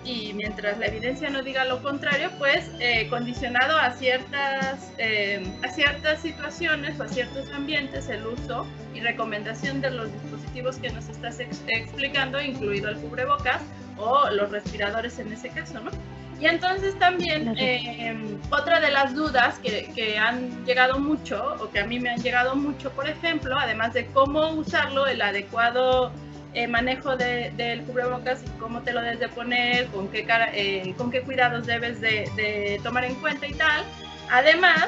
y 0.04 0.34
mientras 0.34 0.80
la 0.80 0.88
evidencia 0.88 1.30
no 1.30 1.44
diga 1.44 1.64
lo 1.66 1.82
contrario, 1.82 2.32
pues 2.38 2.70
eh, 2.80 3.08
condicionado 3.10 3.78
a 3.78 3.92
ciertas, 3.92 4.92
em, 4.98 5.44
a 5.64 5.70
ciertas 5.70 6.22
situaciones 6.22 7.00
o 7.00 7.04
a 7.04 7.08
ciertos 7.08 7.50
ambientes 7.52 8.10
el 8.10 8.26
uso 8.26 8.66
y 8.94 9.00
recomendación 9.00 9.80
de 9.80 9.92
los 9.92 10.12
dispositivos 10.12 10.78
que 10.78 10.90
nos 10.90 11.08
estás 11.08 11.40
explicando, 11.40 12.42
incluido 12.42 12.90
el 12.90 12.98
cubrebocas, 12.98 13.62
o 14.02 14.30
los 14.30 14.52
respiradores 14.52 15.20
en 15.20 15.32
ese 15.32 15.50
caso, 15.50 15.80
¿no? 15.80 15.92
Y 16.40 16.48
entonces 16.48 16.98
también 16.98 17.54
eh, 17.56 18.16
otra 18.50 18.80
de 18.80 18.90
las 18.90 19.14
dudas 19.14 19.60
que, 19.60 19.92
que, 19.94 20.18
han 20.18 20.66
llegado 20.66 21.00
mucho, 21.00 21.56
o 21.60 21.70
que 21.70 21.80
a 21.80 21.86
mí 21.86 22.00
me 22.00 22.10
han 22.10 22.20
llegado 22.20 22.56
mucho, 22.56 22.90
por 22.92 23.08
ejemplo, 23.08 23.56
además 23.60 23.94
de 23.94 24.08
cómo 24.08 24.50
usarlo, 24.50 25.06
el 25.06 25.22
adecuado 25.22 26.12
eh, 26.54 26.68
manejo 26.68 27.16
de, 27.16 27.54
del 27.56 27.84
cubrebocas, 27.84 28.44
cómo 28.60 28.82
te 28.82 28.92
lo 28.92 29.02
debes 29.02 29.20
de 29.20 29.30
poner, 29.30 29.86
con 29.88 30.08
qué, 30.10 30.26
eh, 30.54 30.94
con 30.98 31.12
qué 31.12 31.22
cuidados 31.22 31.68
debes 31.68 32.02
de, 32.02 32.30
de, 32.36 32.82
tomar 32.84 33.06
en 33.06 33.16
cuenta 33.16 33.48
y 33.48 33.54
tal. 33.54 33.86
Además, 34.32 34.88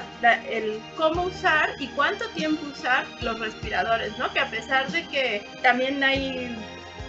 el 0.49 0.81
cómo 0.97 1.23
usar 1.23 1.69
y 1.79 1.87
cuánto 1.89 2.27
tiempo 2.29 2.65
usar 2.65 3.05
los 3.21 3.39
respiradores, 3.39 4.17
¿no? 4.17 4.31
Que 4.33 4.39
a 4.39 4.49
pesar 4.49 4.89
de 4.91 5.05
que 5.07 5.45
también 5.61 6.03
hay 6.03 6.55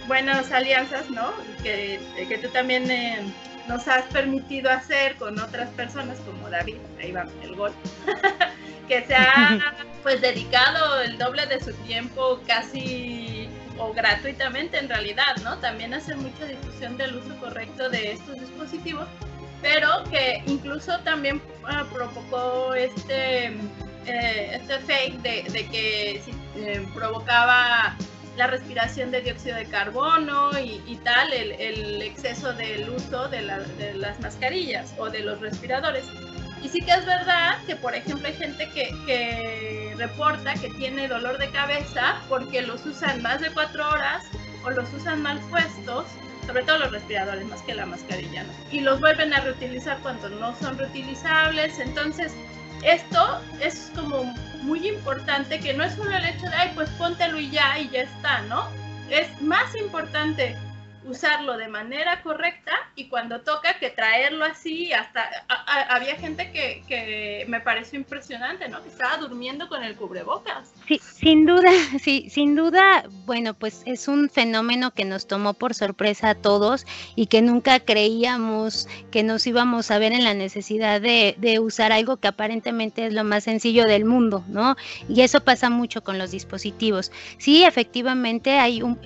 buenas 0.07 0.51
alianzas, 0.51 1.09
¿no? 1.09 1.31
Que, 1.63 1.99
que 2.27 2.37
tú 2.37 2.49
también 2.49 2.89
eh, 2.89 3.19
nos 3.67 3.87
has 3.87 4.03
permitido 4.05 4.69
hacer 4.69 5.15
con 5.15 5.39
otras 5.39 5.69
personas 5.71 6.19
como 6.19 6.49
David, 6.49 6.77
ahí 7.01 7.11
va 7.11 7.25
el 7.43 7.55
gol, 7.55 7.71
que 8.87 9.05
se 9.05 9.15
ha 9.15 9.75
pues 10.03 10.21
dedicado 10.21 11.01
el 11.01 11.17
doble 11.17 11.45
de 11.47 11.59
su 11.59 11.73
tiempo 11.73 12.39
casi 12.45 13.49
o 13.77 13.93
gratuitamente 13.93 14.77
en 14.77 14.87
realidad, 14.87 15.35
¿no? 15.43 15.57
También 15.57 15.93
hacer 15.93 16.17
mucha 16.17 16.45
difusión 16.45 16.97
del 16.97 17.15
uso 17.15 17.35
correcto 17.37 17.89
de 17.89 18.13
estos 18.13 18.39
dispositivos, 18.39 19.07
pero 19.61 19.89
que 20.09 20.43
incluso 20.45 20.97
también 20.99 21.41
ah, 21.65 21.85
provocó 21.91 22.73
este, 22.73 23.47
eh, 24.05 24.51
este 24.53 24.79
fake 24.79 25.21
de, 25.21 25.43
de 25.51 25.67
que 25.67 26.21
eh, 26.55 26.87
provocaba 26.93 27.97
la 28.37 28.47
respiración 28.47 29.11
de 29.11 29.21
dióxido 29.21 29.55
de 29.55 29.65
carbono 29.65 30.51
y, 30.59 30.99
tal, 31.03 31.31
el, 31.33 32.01
exceso 32.01 32.53
del 32.53 32.89
uso 32.89 33.27
de, 33.29 33.41
las 33.41 34.19
mascarillas 34.19 34.93
o 34.97 35.09
de 35.09 35.21
los 35.21 35.39
respiradores. 35.39 36.05
Y 36.61 36.69
sí 36.69 36.81
que 36.81 36.91
es 36.91 37.05
verdad 37.05 37.57
que, 37.65 37.75
por 37.75 37.93
ejemplo, 37.93 38.27
hay 38.27 38.33
gente 38.33 38.69
que, 38.69 39.93
reporta 39.97 40.53
que 40.55 40.69
tiene 40.71 41.07
dolor 41.07 41.37
de 41.37 41.49
cabeza 41.51 42.21
porque 42.27 42.61
los 42.61 42.85
usan 42.85 43.21
más 43.21 43.39
de 43.39 43.49
cuatro 43.51 43.87
horas 43.89 44.25
o 44.65 44.69
los 44.71 44.91
usan 44.93 45.21
mal 45.21 45.39
puestos, 45.49 46.05
sobre 46.45 46.63
todo 46.63 46.79
los 46.79 46.91
respiradores, 46.91 47.45
más 47.45 47.61
que 47.61 47.73
la 47.73 47.85
mascarilla, 47.85 48.45
y 48.71 48.81
los 48.81 48.99
vuelven 48.99 49.33
a 49.33 49.39
reutilizar 49.39 49.99
cuando 49.99 50.27
no 50.29 50.53
son 50.57 50.77
reutilizables. 50.77 51.79
Entonces, 51.79 52.33
esto 52.85 53.41
es 53.61 53.91
como 53.95 54.23
muy 54.61 54.87
importante 54.87 55.59
que 55.59 55.73
no 55.73 55.83
es 55.83 55.93
solo 55.93 56.15
el 56.15 56.25
hecho 56.25 56.47
de, 56.49 56.55
ay, 56.55 56.71
pues 56.75 56.89
póntelo 56.91 57.39
y 57.39 57.49
ya, 57.49 57.79
y 57.79 57.89
ya 57.89 58.01
está, 58.03 58.41
¿no? 58.43 58.67
Es 59.09 59.41
más 59.41 59.75
importante 59.75 60.55
usarlo 61.07 61.57
de 61.57 61.67
manera 61.67 62.21
correcta 62.21 62.71
y 62.95 63.07
cuando 63.07 63.41
toca 63.41 63.77
que 63.79 63.89
traerlo 63.89 64.45
así, 64.45 64.91
hasta 64.93 65.29
había 65.89 66.15
gente 66.15 66.51
que, 66.51 66.83
que, 66.87 67.45
me 67.47 67.59
pareció 67.59 67.99
impresionante, 67.99 68.67
¿no? 68.69 68.81
Que 68.81 68.89
estaba 68.89 69.17
durmiendo 69.17 69.67
con 69.69 69.83
el 69.83 69.95
cubrebocas. 69.95 70.73
Sí, 70.87 70.99
sin 70.99 71.45
duda, 71.45 71.69
sí, 72.01 72.27
sin 72.29 72.55
duda, 72.55 73.05
bueno, 73.25 73.53
pues 73.53 73.83
es 73.85 74.07
un 74.07 74.29
fenómeno 74.29 74.91
que 74.91 75.05
nos 75.05 75.27
tomó 75.27 75.53
por 75.53 75.73
sorpresa 75.73 76.31
a 76.31 76.35
todos 76.35 76.85
y 77.15 77.27
que 77.27 77.41
nunca 77.41 77.79
creíamos 77.79 78.87
que 79.11 79.23
nos 79.23 79.45
íbamos 79.45 79.91
a 79.91 79.99
ver 79.99 80.11
en 80.13 80.23
la 80.23 80.33
necesidad 80.33 81.01
de, 81.01 81.35
de 81.37 81.59
usar 81.59 81.91
algo 81.91 82.17
que 82.17 82.27
aparentemente 82.27 83.05
es 83.07 83.13
lo 83.13 83.23
más 83.23 83.43
sencillo 83.43 83.83
del 83.83 84.05
mundo, 84.05 84.43
¿no? 84.47 84.75
Y 85.07 85.21
eso 85.21 85.41
pasa 85.41 85.69
mucho 85.69 86.03
con 86.03 86.17
los 86.17 86.31
dispositivos. 86.31 87.11
Sí, 87.37 87.63
efectivamente 87.63 88.57
hay 88.57 88.81
un, 88.81 88.99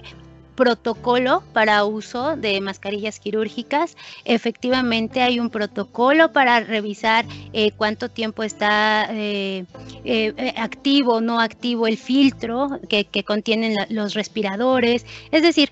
protocolo 0.60 1.42
para 1.54 1.86
uso 1.86 2.36
de 2.36 2.60
mascarillas 2.60 3.22
quirúrgicas. 3.22 3.96
Efectivamente 4.26 5.22
hay 5.22 5.40
un 5.40 5.50
protocolo 5.50 6.34
para 6.34 6.60
revisar 6.60 7.26
eh, 7.54 7.72
cuánto 7.72 8.10
tiempo 8.10 8.44
está 8.44 9.08
eh, 9.10 9.64
eh, 10.04 10.54
activo 10.58 11.14
o 11.14 11.22
no 11.22 11.40
activo 11.40 11.88
el 11.88 11.98
filtro 11.98 12.82
que, 12.90 13.08
contienen 13.24 13.78
los 13.90 14.16
respiradores. 14.16 15.06
Es 15.32 15.44
decir, 15.44 15.72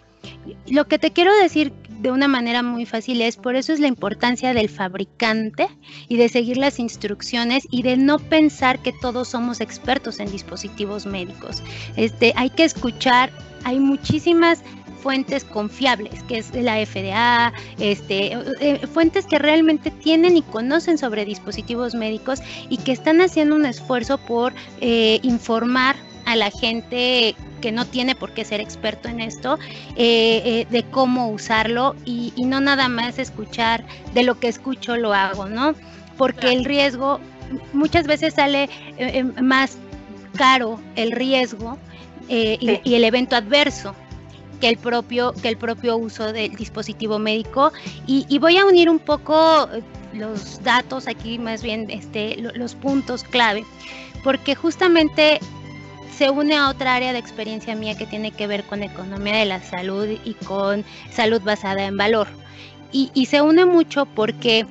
lo 0.67 0.87
que 0.87 0.99
te 0.99 1.11
quiero 1.11 1.35
decir 1.37 1.73
de 1.99 2.11
una 2.11 2.27
manera 2.27 2.63
muy 2.63 2.85
fácil 2.85 3.21
es 3.21 3.37
por 3.37 3.55
eso 3.55 3.73
es 3.73 3.79
la 3.79 3.87
importancia 3.87 4.53
del 4.53 4.69
fabricante 4.69 5.67
y 6.07 6.17
de 6.17 6.29
seguir 6.29 6.57
las 6.57 6.79
instrucciones 6.79 7.67
y 7.71 7.81
de 7.81 7.97
no 7.97 8.19
pensar 8.19 8.79
que 8.79 8.93
todos 8.93 9.29
somos 9.29 9.61
expertos 9.61 10.19
en 10.19 10.31
dispositivos 10.31 11.05
médicos. 11.05 11.63
Este, 11.95 12.33
hay 12.35 12.49
que 12.51 12.63
escuchar, 12.63 13.31
hay 13.63 13.79
muchísimas 13.79 14.63
fuentes 15.07 15.45
confiables, 15.45 16.21
que 16.23 16.37
es 16.39 16.53
la 16.53 16.85
FDA, 16.85 17.53
este, 17.79 18.37
eh, 18.59 18.85
fuentes 18.87 19.25
que 19.25 19.39
realmente 19.39 19.89
tienen 19.89 20.35
y 20.35 20.41
conocen 20.41 20.97
sobre 20.97 21.23
dispositivos 21.23 21.95
médicos 21.95 22.41
y 22.67 22.75
que 22.75 22.91
están 22.91 23.21
haciendo 23.21 23.55
un 23.55 23.65
esfuerzo 23.65 24.17
por 24.17 24.51
eh, 24.81 25.19
informar 25.23 25.95
a 26.25 26.35
la 26.35 26.51
gente 26.51 27.35
que 27.61 27.71
no 27.71 27.85
tiene 27.85 28.15
por 28.15 28.33
qué 28.33 28.43
ser 28.43 28.59
experto 28.59 29.07
en 29.07 29.21
esto, 29.21 29.57
eh, 29.95 30.67
de 30.69 30.83
cómo 30.83 31.29
usarlo 31.29 31.95
y, 32.03 32.33
no 32.45 32.59
nada 32.59 32.89
más 32.89 33.17
escuchar 33.17 33.85
de 34.13 34.23
lo 34.23 34.41
que 34.41 34.49
escucho 34.49 34.97
lo 34.97 35.13
hago, 35.13 35.45
¿no? 35.45 35.73
Porque 36.17 36.51
el 36.51 36.65
riesgo 36.65 37.21
muchas 37.71 38.07
veces 38.07 38.33
sale 38.33 38.69
más 39.41 39.77
caro 40.37 40.81
el 40.97 41.13
riesgo 41.13 41.77
y, 42.27 42.81
el 42.93 43.03
evento 43.05 43.37
adverso 43.37 43.95
que 44.57 44.69
el 44.69 44.77
propio, 44.77 45.33
que 45.41 45.49
el 45.49 45.57
propio 45.57 45.97
uso 45.97 46.33
del 46.33 46.55
dispositivo 46.55 47.19
médico. 47.19 47.71
Y, 48.05 48.37
voy 48.39 48.57
a 48.57 48.65
unir 48.65 48.89
un 48.89 48.99
poco 48.99 49.69
eh, 49.73 49.81
los 50.13 50.63
datos 50.63 51.07
aquí, 51.07 51.39
más 51.39 51.63
bien 51.63 51.89
este, 51.89 52.37
los 52.37 52.75
puntos 52.75 53.23
clave, 53.23 53.65
porque 54.23 54.55
justamente 54.55 55.39
se 56.15 56.29
une 56.29 56.55
a 56.55 56.69
otra 56.69 56.95
área 56.95 57.13
de 57.13 57.19
experiencia 57.19 57.75
mía 57.75 57.95
que 57.95 58.07
tiene 58.07 58.31
que 58.31 58.47
ver 58.47 58.63
con 58.63 58.81
economía 58.81 59.37
de 59.37 59.45
la 59.45 59.61
salud 59.61 60.07
y 60.23 60.33
con 60.33 60.83
salud 61.11 61.41
basada 61.41 61.85
en 61.85 61.97
valor. 61.97 62.27
Y, 62.91 63.11
y 63.13 63.27
se 63.27 63.41
une 63.41 63.65
mucho 63.65 64.05
porque 64.05 64.65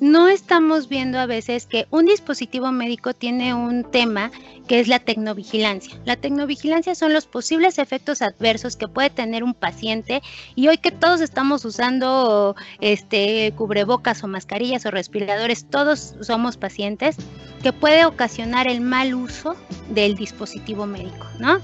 no 0.00 0.28
estamos 0.28 0.88
viendo 0.88 1.18
a 1.18 1.26
veces 1.26 1.66
que 1.66 1.86
un 1.90 2.06
dispositivo 2.06 2.70
médico 2.70 3.14
tiene 3.14 3.54
un 3.54 3.84
tema 3.84 4.30
que 4.68 4.78
es 4.78 4.86
la 4.86 5.00
tecnovigilancia. 5.00 5.98
La 6.04 6.16
tecnovigilancia 6.16 6.94
son 6.94 7.12
los 7.12 7.26
posibles 7.26 7.78
efectos 7.78 8.22
adversos 8.22 8.76
que 8.76 8.86
puede 8.86 9.10
tener 9.10 9.42
un 9.42 9.54
paciente 9.54 10.22
y 10.54 10.68
hoy 10.68 10.78
que 10.78 10.92
todos 10.92 11.20
estamos 11.20 11.64
usando 11.64 12.54
este 12.80 13.52
cubrebocas 13.56 14.22
o 14.22 14.28
mascarillas 14.28 14.86
o 14.86 14.90
respiradores, 14.90 15.64
todos 15.68 16.14
somos 16.20 16.56
pacientes 16.56 17.16
que 17.62 17.72
puede 17.72 18.04
ocasionar 18.04 18.68
el 18.68 18.80
mal 18.80 19.14
uso 19.14 19.56
del 19.88 20.14
dispositivo 20.14 20.86
médico, 20.86 21.26
¿no? 21.40 21.60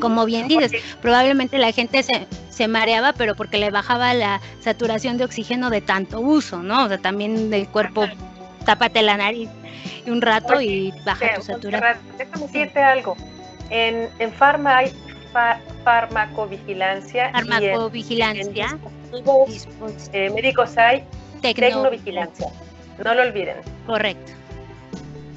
como 0.00 0.26
bien 0.26 0.46
dices, 0.46 0.72
probablemente 1.00 1.56
la 1.56 1.72
gente 1.72 2.02
se, 2.02 2.26
se, 2.50 2.68
mareaba, 2.68 3.14
pero 3.14 3.34
porque 3.34 3.56
le 3.56 3.70
bajaba 3.70 4.12
la 4.12 4.42
saturación 4.60 5.16
de 5.16 5.24
oxígeno 5.24 5.70
de 5.70 5.80
tanto 5.80 6.20
uso, 6.20 6.62
¿no? 6.62 6.84
O 6.84 6.88
sea, 6.88 6.98
también 6.98 7.48
del 7.48 7.66
cuerpo, 7.68 8.06
tápate 8.66 9.00
la 9.02 9.16
nariz 9.16 9.48
un 10.06 10.20
rato 10.20 10.60
y 10.60 10.92
baja 11.04 11.34
tu 11.36 11.42
saturación. 11.42 11.98
Déjame 12.18 12.46
decirte 12.46 12.80
algo. 12.80 13.16
En, 13.70 14.08
en 14.18 14.32
farma 14.32 14.78
hay 14.78 14.92
farmacovigilancia. 15.84 17.32
Farmacovigilancia. 17.32 18.78
Y 19.12 19.60
eh, 20.12 20.30
médicos 20.30 20.76
hay 20.76 21.04
tecnovigilancia. 21.42 22.48
No 23.04 23.14
lo 23.14 23.22
olviden. 23.22 23.56
Correcto. 23.86 24.32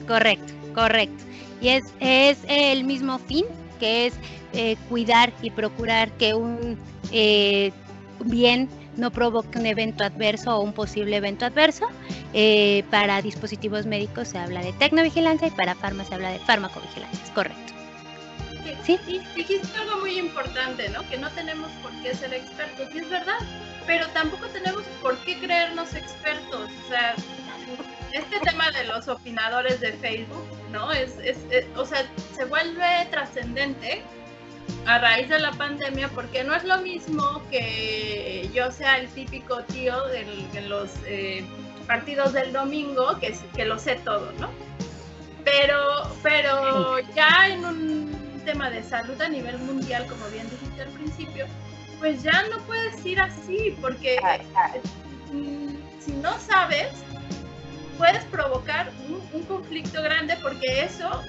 Correcto 0.08 0.54
Correcto. 0.74 1.24
Y 1.62 1.70
es, 1.70 1.84
es 2.00 2.38
el 2.48 2.84
mismo 2.86 3.20
fin, 3.20 3.46
que 3.80 4.08
es 4.08 4.14
eh, 4.54 4.78
cuidar 4.88 5.34
y 5.42 5.52
procurar 5.52 6.12
que 6.14 6.34
un 6.34 6.78
eh, 7.12 7.72
bien 8.24 8.70
no 8.98 9.12
provoque 9.12 9.60
un 9.60 9.66
evento 9.66 10.04
adverso 10.04 10.58
o 10.58 10.62
un 10.62 10.74
posible 10.74 11.18
evento 11.18 11.46
adverso. 11.46 11.88
Eh, 12.34 12.84
para 12.92 13.22
dispositivos 13.22 13.86
médicos 13.86 14.30
se 14.30 14.38
habla 14.38 14.62
de 14.62 14.74
tecnovigilancia 14.74 15.48
y 15.48 15.52
para 15.52 15.76
farma 15.76 16.06
se 16.06 16.16
habla 16.16 16.32
de 16.32 16.40
farmacovigilancia, 16.40 17.20
es 17.24 17.32
correcto. 17.32 17.74
Sí, 18.84 18.98
dijiste 19.36 19.78
algo 19.78 20.00
muy 20.00 20.18
importante, 20.18 20.90
¿no? 20.90 21.08
Que 21.10 21.18
no 21.18 21.30
tenemos 21.32 21.70
por 21.82 21.92
qué 22.02 22.16
ser 22.16 22.34
expertos, 22.34 22.88
y 22.94 23.00
es 23.00 23.10
verdad, 23.10 23.38
pero 23.86 24.08
tampoco 24.10 24.48
tenemos 24.48 24.84
por 25.02 25.18
qué 25.20 25.38
creernos 25.40 25.94
expertos. 25.94 26.70
O 26.86 26.90
sea, 26.90 27.16
este 28.12 28.40
tema 28.40 28.72
de 28.72 28.86
los 28.86 29.08
opinadores 29.08 29.80
de 29.80 29.94
Facebook, 29.94 30.48
¿no? 30.72 30.92
Es, 30.92 31.18
es, 31.20 31.38
o 31.76 31.86
sea, 31.86 32.04
se 32.36 32.46
vuelve 32.46 33.08
trascendente 33.12 34.04
a 34.86 35.00
raíz 35.00 35.30
de 35.30 35.40
la 35.40 35.52
pandemia 35.52 36.10
porque 36.10 36.44
no 36.44 36.56
es 36.56 36.64
lo 36.64 36.78
mismo 36.80 37.42
que 37.50 38.50
yo 38.54 38.72
sea 38.72 38.98
el 38.98 39.08
típico 39.10 39.64
tío 39.64 40.06
de 40.08 40.62
los 40.68 40.92
eh, 41.06 41.46
partidos 41.88 42.34
del 42.34 42.54
domingo 42.54 43.20
que, 43.20 43.36
que 43.56 43.66
lo 43.66 43.80
sé 43.80 43.96
todo, 44.04 44.32
¿no? 44.40 44.50
Pero, 45.44 46.12
pero 46.22 47.00
ya 47.16 47.48
en 47.50 47.66
un 47.66 48.42
tema 48.46 48.70
de 48.70 48.84
salud 48.84 49.20
a 49.22 49.30
nivel 49.30 49.58
mundial, 49.60 50.06
como 50.08 50.28
bien 50.30 50.50
dijiste 50.50 50.82
al 50.82 50.90
principio, 50.90 51.46
pues 52.00 52.24
ya 52.24 52.44
no 52.50 52.58
puedes 52.60 53.06
ir 53.06 53.20
así 53.20 53.76
porque 53.82 54.18
mm, 55.32 55.76
si 56.00 56.12
no 56.14 56.38
sabes, 56.40 56.90
puedes 57.98 58.24
provocar 58.26 58.92
un, 59.08 59.20
conflicto 59.44 60.02
grande 60.02 60.38
porque 60.42 60.84
eso, 60.84 61.22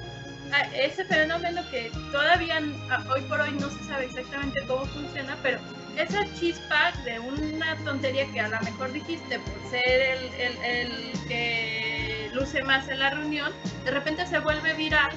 ese 0.74 1.04
fenómeno 1.04 1.62
que 1.70 1.90
todavía 2.12 2.60
hoy 3.12 3.22
por 3.22 3.40
hoy 3.40 3.52
no 3.52 3.68
se 3.70 3.84
sabe 3.84 4.06
exactamente 4.06 4.60
cómo 4.66 4.84
funciona, 4.86 5.36
pero 5.42 5.58
esa 5.96 6.24
chispa 6.34 6.92
de 7.04 7.18
una 7.20 7.76
tontería 7.84 8.30
que 8.32 8.40
a 8.40 8.48
lo 8.48 8.60
mejor 8.60 8.92
dijiste 8.92 9.38
por 9.38 9.70
ser 9.70 10.18
el, 10.38 11.12
que 11.28 12.30
luce 12.32 12.62
más 12.62 12.88
en 12.88 13.00
la 13.00 13.10
reunión, 13.10 13.52
de 13.84 13.90
repente 13.90 14.26
se 14.26 14.38
vuelve 14.38 14.74
viral 14.74 15.12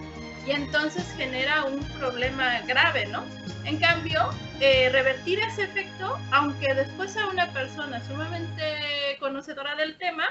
y 0.46 0.52
entonces 0.52 1.06
genera 1.16 1.64
un 1.64 1.80
problema 2.00 2.60
grave, 2.62 3.06
¿no? 3.06 3.24
En 3.66 3.78
cambio, 3.78 4.30
eh, 4.60 4.90
revertir 4.92 5.40
ese 5.40 5.64
efecto, 5.64 6.20
aunque 6.32 6.74
después 6.74 7.16
a 7.16 7.28
una 7.28 7.50
persona 7.54 8.06
sumamente 8.06 9.18
conocedora 9.20 9.76
del 9.76 9.98
tema, 9.98 10.26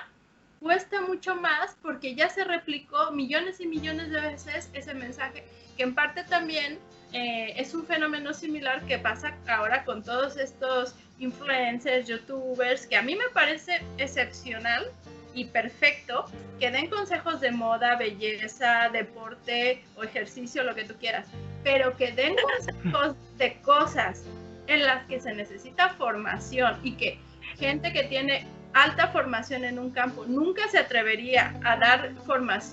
cuesta 0.63 1.01
mucho 1.01 1.35
más 1.35 1.77
porque 1.83 2.15
ya 2.15 2.29
se 2.29 2.45
replicó 2.45 3.11
millones 3.11 3.61
y 3.61 3.67
millones 3.67 4.11
de 4.11 4.21
veces 4.21 4.71
ese 4.73 4.95
mensaje, 4.95 5.45
que 5.77 5.83
en 5.83 5.95
parte 5.95 6.25
también 6.25 6.79
eh, 7.13 7.53
es 7.57 7.75
un 7.75 7.85
fenómeno 7.85 8.33
similar 8.33 8.83
que 8.87 8.99
pasa 8.99 9.37
ahora 9.49 9.85
con 9.85 10.03
todos 10.03 10.37
estos 10.37 10.95
influencers, 11.19 12.07
youtubers, 12.09 12.87
que 12.87 12.97
a 12.97 13.03
mí 13.03 13.15
me 13.17 13.29
parece 13.35 13.83
excepcional 13.99 14.87
y 15.35 15.47
perfecto 15.47 16.27
que 16.59 16.71
den 16.71 16.89
consejos 16.89 17.41
de 17.41 17.51
moda, 17.51 17.97
belleza, 17.97 18.89
deporte 18.93 19.85
o 19.97 20.05
ejercicio, 20.05 20.63
lo 20.63 20.75
que 20.75 20.85
tú 20.85 20.95
quieras, 20.95 21.27
pero 21.65 21.97
que 21.97 22.13
den 22.13 22.35
consejos 22.37 23.17
de 23.37 23.55
cosas 23.63 24.25
en 24.67 24.83
las 24.83 25.05
que 25.07 25.21
se 25.21 25.35
necesita 25.35 25.91
formación 25.91 26.79
y 26.83 26.93
que 26.93 27.19
gente 27.59 27.93
que 27.93 28.05
tiene 28.05 28.47
alta 28.75 29.09
formación 29.09 29.65
en 29.65 29.79
un 29.79 29.91
campo 29.91 30.25
nunca 30.27 30.69
se 30.69 30.79
atrevería 30.79 31.55
a 31.65 31.77
dar 31.77 32.13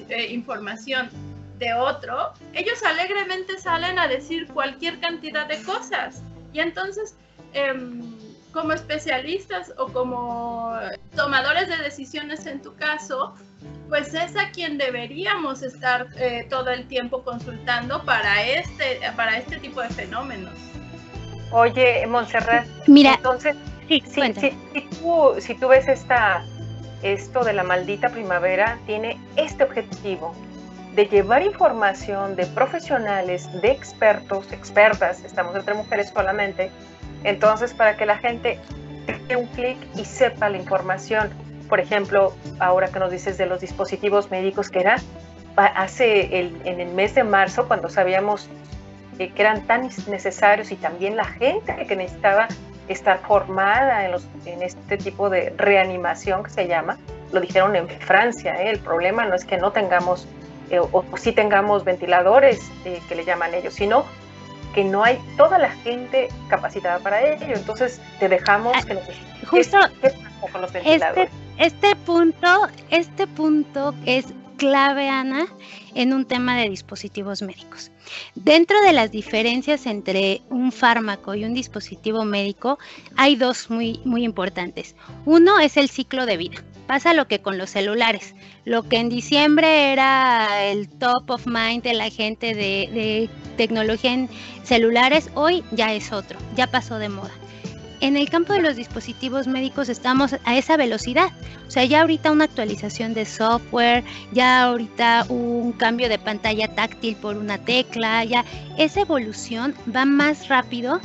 eh, 0.10 0.28
información 0.32 1.10
de 1.58 1.74
otro, 1.74 2.34
ellos 2.54 2.82
alegremente 2.84 3.58
salen 3.60 4.00
a 4.00 4.08
decir 4.08 4.48
cualquier 4.48 5.00
cantidad 5.00 5.46
de 5.46 5.62
cosas. 5.64 6.24
Y 6.54 6.60
entonces, 6.62 7.16
em, 7.54 8.02
como 8.54 8.74
especialistas 8.74 9.74
o 9.78 9.88
como 9.90 10.74
tomadores 11.16 11.68
de 11.68 11.78
decisiones 11.78 12.46
en 12.46 12.62
tu 12.62 12.76
caso, 12.76 13.36
pues 13.90 14.14
es 14.14 14.36
a 14.38 14.52
quien 14.52 14.78
deberíamos 14.78 15.62
estar 15.62 16.08
eh, 16.18 16.48
todo 16.50 16.70
el 16.70 16.88
tiempo 16.88 17.24
consultando 17.24 18.04
para 18.06 18.44
este, 18.44 19.02
para 19.16 19.38
este 19.38 19.58
tipo 19.58 19.82
de 19.82 19.90
fenómenos. 19.90 20.54
Oye, 21.52 22.06
Montserrat, 22.08 22.68
Mira, 22.88 23.16
entonces 23.16 23.56
Sí, 23.90 24.04
si, 24.06 24.82
tú, 25.02 25.36
si 25.40 25.56
tú 25.56 25.68
ves 25.68 25.88
esta, 25.88 26.46
esto 27.02 27.44
de 27.44 27.54
la 27.54 27.64
maldita 27.64 28.10
primavera, 28.10 28.78
tiene 28.86 29.18
este 29.36 29.64
objetivo 29.64 30.36
de 30.94 31.08
llevar 31.08 31.42
información 31.42 32.36
de 32.36 32.46
profesionales, 32.46 33.50
de 33.64 33.72
expertos, 33.72 34.52
expertas, 34.52 35.24
estamos 35.24 35.56
entre 35.56 35.74
mujeres 35.74 36.12
solamente, 36.14 36.70
entonces 37.24 37.74
para 37.74 37.98
que 37.98 38.06
la 38.06 38.20
gente 38.20 38.60
dé 39.28 39.36
un 39.36 39.48
clic 39.48 39.78
y 39.96 40.06
sepa 40.06 40.50
la 40.50 40.58
información. 40.58 41.32
Por 41.68 41.80
ejemplo, 41.80 42.36
ahora 42.60 42.90
que 42.90 43.00
nos 43.00 43.10
dices 43.10 43.40
de 43.40 43.48
los 43.48 43.60
dispositivos 43.60 44.30
médicos, 44.30 44.70
que 44.70 44.82
era 44.82 44.98
hace 45.56 46.40
el, 46.40 46.62
en 46.66 46.80
el 46.80 46.94
mes 46.94 47.16
de 47.16 47.24
marzo, 47.24 47.68
cuando 47.68 47.90
sabíamos 47.90 48.48
que 49.18 49.34
eran 49.36 49.66
tan 49.66 49.90
necesarios 50.08 50.72
y 50.72 50.76
también 50.76 51.18
la 51.18 51.26
gente 51.26 51.76
que 51.88 51.96
necesitaba 51.96 52.48
estar 52.90 53.20
formada 53.20 54.06
en, 54.06 54.12
los, 54.12 54.28
en 54.46 54.62
este 54.62 54.98
tipo 54.98 55.30
de 55.30 55.54
reanimación 55.56 56.44
que 56.44 56.50
se 56.50 56.68
llama. 56.68 56.98
Lo 57.32 57.40
dijeron 57.40 57.76
en 57.76 57.88
Francia, 57.88 58.62
¿eh? 58.62 58.72
el 58.72 58.80
problema 58.80 59.26
no 59.26 59.36
es 59.36 59.46
que 59.46 59.58
no 59.58 59.72
tengamos 59.72 60.28
eh, 60.72 60.80
o, 60.80 61.06
si 61.18 61.32
tengamos 61.32 61.84
ventiladores 61.84 62.60
eh, 62.86 63.00
que 63.08 63.16
le 63.16 63.26
llaman 63.26 63.54
ellos, 63.54 63.76
sino 63.76 64.06
que 64.74 64.84
no 64.84 65.04
hay 65.04 65.20
toda 65.38 65.58
la 65.58 65.70
gente 65.70 66.30
capacitada 66.48 67.00
para 67.00 67.22
ello. 67.22 67.56
Entonces 67.56 68.02
te 68.20 68.28
dejamos 68.28 68.76
ah, 68.76 68.82
que 68.86 68.94
nos 68.96 69.04
justo 69.48 69.78
con 70.52 70.62
los 70.62 70.74
este, 70.76 70.80
ventiladores. 70.80 71.30
Este, 71.58 71.88
este 71.88 71.96
punto, 71.98 72.68
este 72.90 73.28
punto 73.28 73.94
es 74.06 74.26
clave, 74.60 75.10
Ana, 75.10 75.48
en 75.96 76.14
un 76.14 76.26
tema 76.26 76.58
de 76.58 76.70
dispositivos 76.70 77.42
médicos. 77.42 77.92
Dentro 78.36 78.80
de 78.82 78.94
las 78.94 79.10
diferencias 79.10 79.86
entre 79.88 80.42
un 80.50 80.72
fármaco 80.72 81.34
y 81.34 81.46
un 81.46 81.54
dispositivo 81.54 82.26
médico, 82.26 82.78
hay 83.16 83.36
dos 83.36 83.72
muy, 83.72 84.02
muy 84.04 84.24
importantes. 84.24 84.96
Uno 85.26 85.60
es 85.60 85.78
el 85.78 85.90
ciclo 85.90 86.26
de 86.28 86.38
vida. 86.38 86.64
Pasa 86.88 87.14
lo 87.14 87.28
que 87.28 87.40
con 87.40 87.58
los 87.58 87.70
celulares. 87.70 88.36
Lo 88.66 88.84
que 88.84 88.98
en 88.98 89.10
diciembre 89.10 89.94
era 89.94 90.66
el 90.66 90.90
top 90.90 91.30
of 91.30 91.48
mind 91.48 91.84
de 91.84 91.94
la 91.94 92.10
gente 92.10 92.54
de, 92.54 92.90
de 92.92 93.30
tecnología 93.56 94.14
en 94.14 94.30
celulares, 94.64 95.30
hoy 95.36 95.64
ya 95.72 95.94
es 95.94 96.12
otro, 96.12 96.38
ya 96.56 96.68
pasó 96.68 97.00
de 97.00 97.10
moda 97.10 97.32
en 98.02 98.18
el 98.18 98.30
campo 98.30 98.54
de 98.54 98.62
los 98.62 98.76
dispositivos 98.76 99.48
médicos 99.48 99.90
estamos 99.90 100.36
a 100.44 100.58
esa 100.58 100.78
velocidad. 100.78 101.32
O 101.68 101.72
sea, 101.72 101.86
ya 101.86 102.02
ahorita 102.02 102.32
una 102.32 102.46
actualización 102.46 103.14
de 103.14 103.26
software, 103.26 104.04
ya 104.32 104.64
ahorita 104.64 105.26
un 105.30 105.74
cambio 105.74 106.10
de 106.10 106.18
pantalla 106.20 106.68
táctil 106.74 107.16
por 107.16 107.38
una 107.38 107.58
tecla, 107.58 108.24
ya 108.24 108.46
esa 108.78 109.02
evolución 109.02 109.76
va 109.94 110.06
más 110.06 110.48
rápido 110.48 111.00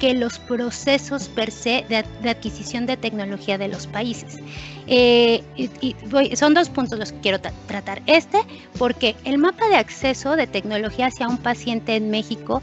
que 0.00 0.14
los 0.14 0.38
procesos 0.38 1.28
per 1.28 1.50
se 1.50 1.84
de, 1.88 2.28
adquisición 2.28 2.86
de 2.86 2.96
tecnología 2.96 3.58
de 3.58 3.68
los 3.68 3.86
países. 3.86 4.38
Eh, 4.86 5.42
y, 5.56 5.94
son 6.34 6.54
dos 6.54 6.70
puntos 6.70 6.98
los 6.98 7.12
que 7.12 7.20
quiero 7.20 7.38
tratar. 7.38 8.02
Este, 8.06 8.38
porque 8.78 9.14
el 9.24 9.38
mapa 9.38 9.68
de 9.68 9.76
acceso 9.76 10.36
de 10.36 10.46
tecnología 10.46 11.06
hacia 11.06 11.28
un 11.28 11.36
paciente 11.36 11.96
en 11.96 12.10
México 12.10 12.62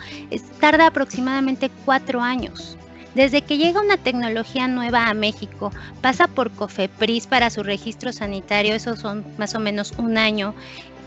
tarda 0.59 0.87
aproximadamente 0.87 1.69
cuatro 1.85 2.21
años. 2.21 2.75
Desde 3.17 3.41
que 3.41 3.57
llega 3.57 3.81
una 3.81 3.97
tecnología 3.97 4.67
nueva 4.67 5.09
a 5.09 5.13
México, 5.15 5.71
pasa 6.01 6.27
por 6.27 6.51
COFEPRIS 6.51 7.25
para 7.25 7.49
su 7.49 7.63
registro 7.63 8.13
sanitario, 8.13 8.75
esos 8.75 8.99
son 8.99 9.25
más 9.39 9.55
o 9.55 9.59
menos 9.59 9.91
un 9.97 10.19
año. 10.19 10.53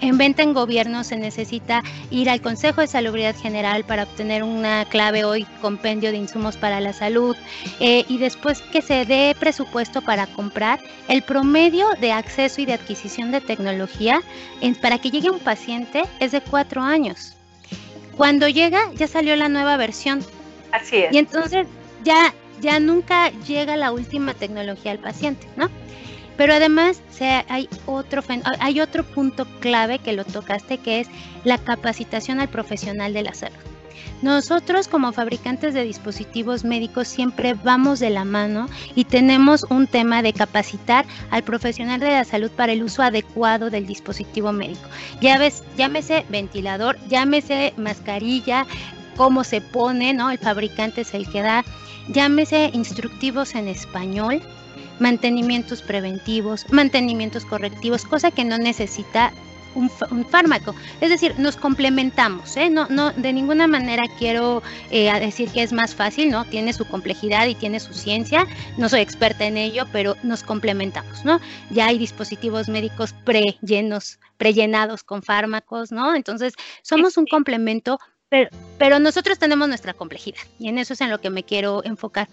En 0.00 0.18
venta 0.18 0.42
en 0.42 0.52
gobierno 0.52 1.04
se 1.04 1.16
necesita 1.16 1.84
ir 2.10 2.28
al 2.28 2.40
Consejo 2.40 2.80
de 2.80 2.88
Salubridad 2.88 3.36
General 3.36 3.84
para 3.84 4.02
obtener 4.02 4.42
una 4.42 4.86
clave 4.86 5.22
hoy 5.22 5.46
compendio 5.62 6.10
de 6.10 6.16
insumos 6.16 6.56
para 6.56 6.80
la 6.80 6.92
salud 6.92 7.36
eh, 7.78 8.04
y 8.08 8.18
después 8.18 8.60
que 8.60 8.82
se 8.82 9.04
dé 9.04 9.36
presupuesto 9.38 10.02
para 10.02 10.26
comprar, 10.26 10.80
el 11.06 11.22
promedio 11.22 11.86
de 12.00 12.10
acceso 12.10 12.60
y 12.60 12.66
de 12.66 12.72
adquisición 12.72 13.30
de 13.30 13.40
tecnología 13.40 14.20
para 14.82 14.98
que 14.98 15.12
llegue 15.12 15.30
un 15.30 15.38
paciente 15.38 16.02
es 16.18 16.32
de 16.32 16.40
cuatro 16.40 16.82
años. 16.82 17.36
Cuando 18.16 18.48
llega 18.48 18.80
ya 18.96 19.06
salió 19.06 19.36
la 19.36 19.48
nueva 19.48 19.76
versión. 19.76 20.24
Así 20.72 20.96
es. 20.96 21.12
Y 21.12 21.18
entonces 21.18 21.66
ya, 22.04 22.34
ya 22.60 22.80
nunca 22.80 23.30
llega 23.46 23.76
la 23.76 23.92
última 23.92 24.34
tecnología 24.34 24.92
al 24.92 24.98
paciente, 24.98 25.48
¿no? 25.56 25.68
Pero 26.36 26.54
además 26.54 27.02
hay, 27.48 27.68
otro, 27.86 28.22
hay 28.60 28.80
otro 28.80 29.04
punto 29.04 29.46
clave 29.60 29.98
que 29.98 30.14
lo 30.14 30.24
tocaste, 30.24 30.78
que 30.78 31.00
es 31.00 31.08
la 31.44 31.58
capacitación 31.58 32.40
al 32.40 32.48
profesional 32.48 33.12
de 33.12 33.22
la 33.22 33.34
salud. 33.34 33.58
Nosotros 34.22 34.86
como 34.86 35.12
fabricantes 35.12 35.72
de 35.72 35.84
dispositivos 35.84 36.64
médicos 36.64 37.08
siempre 37.08 37.54
vamos 37.54 38.00
de 38.00 38.10
la 38.10 38.24
mano 38.24 38.68
y 38.94 39.04
tenemos 39.04 39.64
un 39.70 39.86
tema 39.86 40.22
de 40.22 40.34
capacitar 40.34 41.06
al 41.30 41.42
profesional 41.42 42.00
de 42.00 42.10
la 42.10 42.24
salud 42.24 42.50
para 42.50 42.72
el 42.72 42.82
uso 42.82 43.02
adecuado 43.02 43.70
del 43.70 43.86
dispositivo 43.86 44.52
médico. 44.52 44.88
Ya 45.22 45.38
ves, 45.38 45.62
llámese 45.76 46.26
ventilador, 46.28 46.98
llámese 47.08 47.72
mascarilla, 47.78 48.66
cómo 49.16 49.42
se 49.42 49.62
pone, 49.62 50.12
¿no? 50.12 50.30
El 50.30 50.38
fabricante 50.38 51.02
es 51.02 51.14
el 51.14 51.30
que 51.30 51.42
da, 51.42 51.64
llámese 52.08 52.70
instructivos 52.72 53.54
en 53.54 53.68
español, 53.68 54.42
mantenimientos 54.98 55.82
preventivos, 55.82 56.66
mantenimientos 56.70 57.44
correctivos, 57.44 58.04
cosa 58.04 58.30
que 58.30 58.44
no 58.44 58.58
necesita 58.58 59.32
un, 59.74 59.90
fármaco. 60.28 60.74
Es 61.00 61.10
decir, 61.10 61.38
nos 61.38 61.56
complementamos, 61.56 62.56
¿eh? 62.56 62.70
No, 62.70 62.86
no, 62.88 63.12
de 63.12 63.32
ninguna 63.32 63.66
manera 63.66 64.04
quiero 64.18 64.62
eh, 64.90 65.12
decir 65.20 65.50
que 65.50 65.62
es 65.62 65.72
más 65.72 65.94
fácil, 65.94 66.30
¿no? 66.30 66.44
Tiene 66.44 66.72
su 66.72 66.86
complejidad 66.86 67.46
y 67.46 67.54
tiene 67.54 67.80
su 67.80 67.94
ciencia. 67.94 68.46
No 68.76 68.88
soy 68.88 69.00
experta 69.00 69.46
en 69.46 69.56
ello, 69.56 69.84
pero 69.92 70.16
nos 70.22 70.42
complementamos, 70.42 71.24
¿no? 71.24 71.40
Ya 71.70 71.86
hay 71.86 71.98
dispositivos 71.98 72.68
médicos 72.68 73.14
pre-llenos, 73.24 74.18
prellenados 74.36 75.04
con 75.04 75.22
fármacos, 75.22 75.92
¿no? 75.92 76.14
Entonces, 76.14 76.54
somos 76.82 77.16
un 77.16 77.26
complemento 77.26 77.98
pero, 78.30 78.48
pero, 78.78 78.98
nosotros 78.98 79.38
tenemos 79.38 79.68
nuestra 79.68 79.92
complejidad 79.92 80.40
y 80.58 80.68
en 80.68 80.78
eso 80.78 80.94
es 80.94 81.00
en 81.02 81.10
lo 81.10 81.20
que 81.20 81.30
me 81.30 81.42
quiero 81.42 81.84
enfocar. 81.84 82.28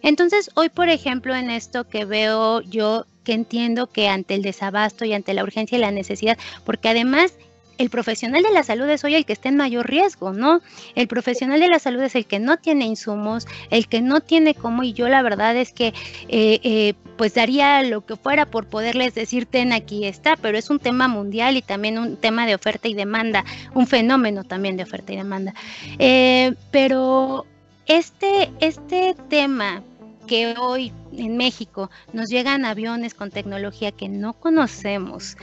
Entonces, 0.00 0.48
hoy, 0.54 0.70
por 0.70 0.88
ejemplo, 0.88 1.34
en 1.34 1.50
esto 1.50 1.88
que 1.88 2.04
veo 2.04 2.62
yo 2.62 3.04
que 3.24 3.32
entiendo 3.34 3.88
que 3.88 4.08
ante 4.08 4.34
el 4.34 4.42
desabasto 4.42 5.04
y 5.04 5.12
ante 5.12 5.34
la 5.34 5.42
urgencia 5.42 5.76
y 5.76 5.80
la 5.80 5.90
necesidad, 5.90 6.38
porque 6.64 6.88
además 6.88 7.34
el 7.80 7.88
profesional 7.88 8.42
de 8.42 8.50
la 8.50 8.62
salud 8.62 8.86
es 8.90 9.02
hoy 9.04 9.14
el 9.14 9.24
que 9.24 9.32
está 9.32 9.48
en 9.48 9.56
mayor 9.56 9.88
riesgo, 9.88 10.34
¿no? 10.34 10.60
El 10.94 11.08
profesional 11.08 11.60
de 11.60 11.68
la 11.68 11.78
salud 11.78 12.02
es 12.02 12.14
el 12.14 12.26
que 12.26 12.38
no 12.38 12.58
tiene 12.58 12.84
insumos, 12.84 13.46
el 13.70 13.88
que 13.88 14.02
no 14.02 14.20
tiene 14.20 14.54
cómo, 14.54 14.82
y 14.82 14.92
yo 14.92 15.08
la 15.08 15.22
verdad 15.22 15.56
es 15.56 15.72
que 15.72 15.94
eh, 16.28 16.60
eh, 16.62 16.92
pues 17.16 17.32
daría 17.32 17.82
lo 17.82 18.04
que 18.04 18.16
fuera 18.16 18.44
por 18.44 18.66
poderles 18.66 19.14
decir, 19.14 19.46
ten, 19.46 19.72
aquí 19.72 20.04
está, 20.04 20.36
pero 20.36 20.58
es 20.58 20.68
un 20.68 20.78
tema 20.78 21.08
mundial 21.08 21.56
y 21.56 21.62
también 21.62 21.98
un 21.98 22.18
tema 22.18 22.46
de 22.46 22.54
oferta 22.54 22.86
y 22.86 22.92
demanda, 22.92 23.46
un 23.72 23.86
fenómeno 23.86 24.44
también 24.44 24.76
de 24.76 24.82
oferta 24.82 25.14
y 25.14 25.16
demanda. 25.16 25.54
Eh, 25.98 26.52
pero 26.70 27.46
este, 27.86 28.50
este 28.60 29.16
tema 29.30 29.82
que 30.26 30.54
hoy 30.58 30.92
en 31.12 31.36
México 31.36 31.90
nos 32.12 32.28
llegan 32.28 32.64
aviones 32.64 33.14
con 33.14 33.30
tecnología 33.30 33.90
que 33.90 34.08
no 34.08 34.34
conocemos. 34.34 35.36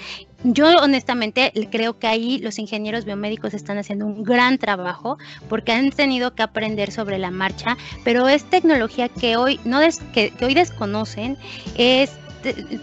Yo 0.44 0.68
honestamente 0.78 1.52
creo 1.72 1.98
que 1.98 2.08
ahí 2.08 2.40
los 2.40 2.60
ingenieros 2.60 3.06
biomédicos 3.06 3.54
están 3.54 3.78
haciendo 3.78 4.06
un 4.06 4.24
gran 4.24 4.58
trabajo 4.58 5.18
porque 5.50 5.72
han 5.72 5.92
tenido 5.92 6.36
que 6.36 6.44
aprender 6.44 6.92
sobre 6.92 7.18
la 7.18 7.32
marcha, 7.32 7.78
pero 8.04 8.28
es 8.28 8.44
tecnología 8.44 9.10
que 9.10 9.36
hoy 9.38 9.60
no 9.66 9.80
que, 10.14 10.32
hoy 10.42 10.54
desconocen, 10.54 11.38
es 11.76 12.12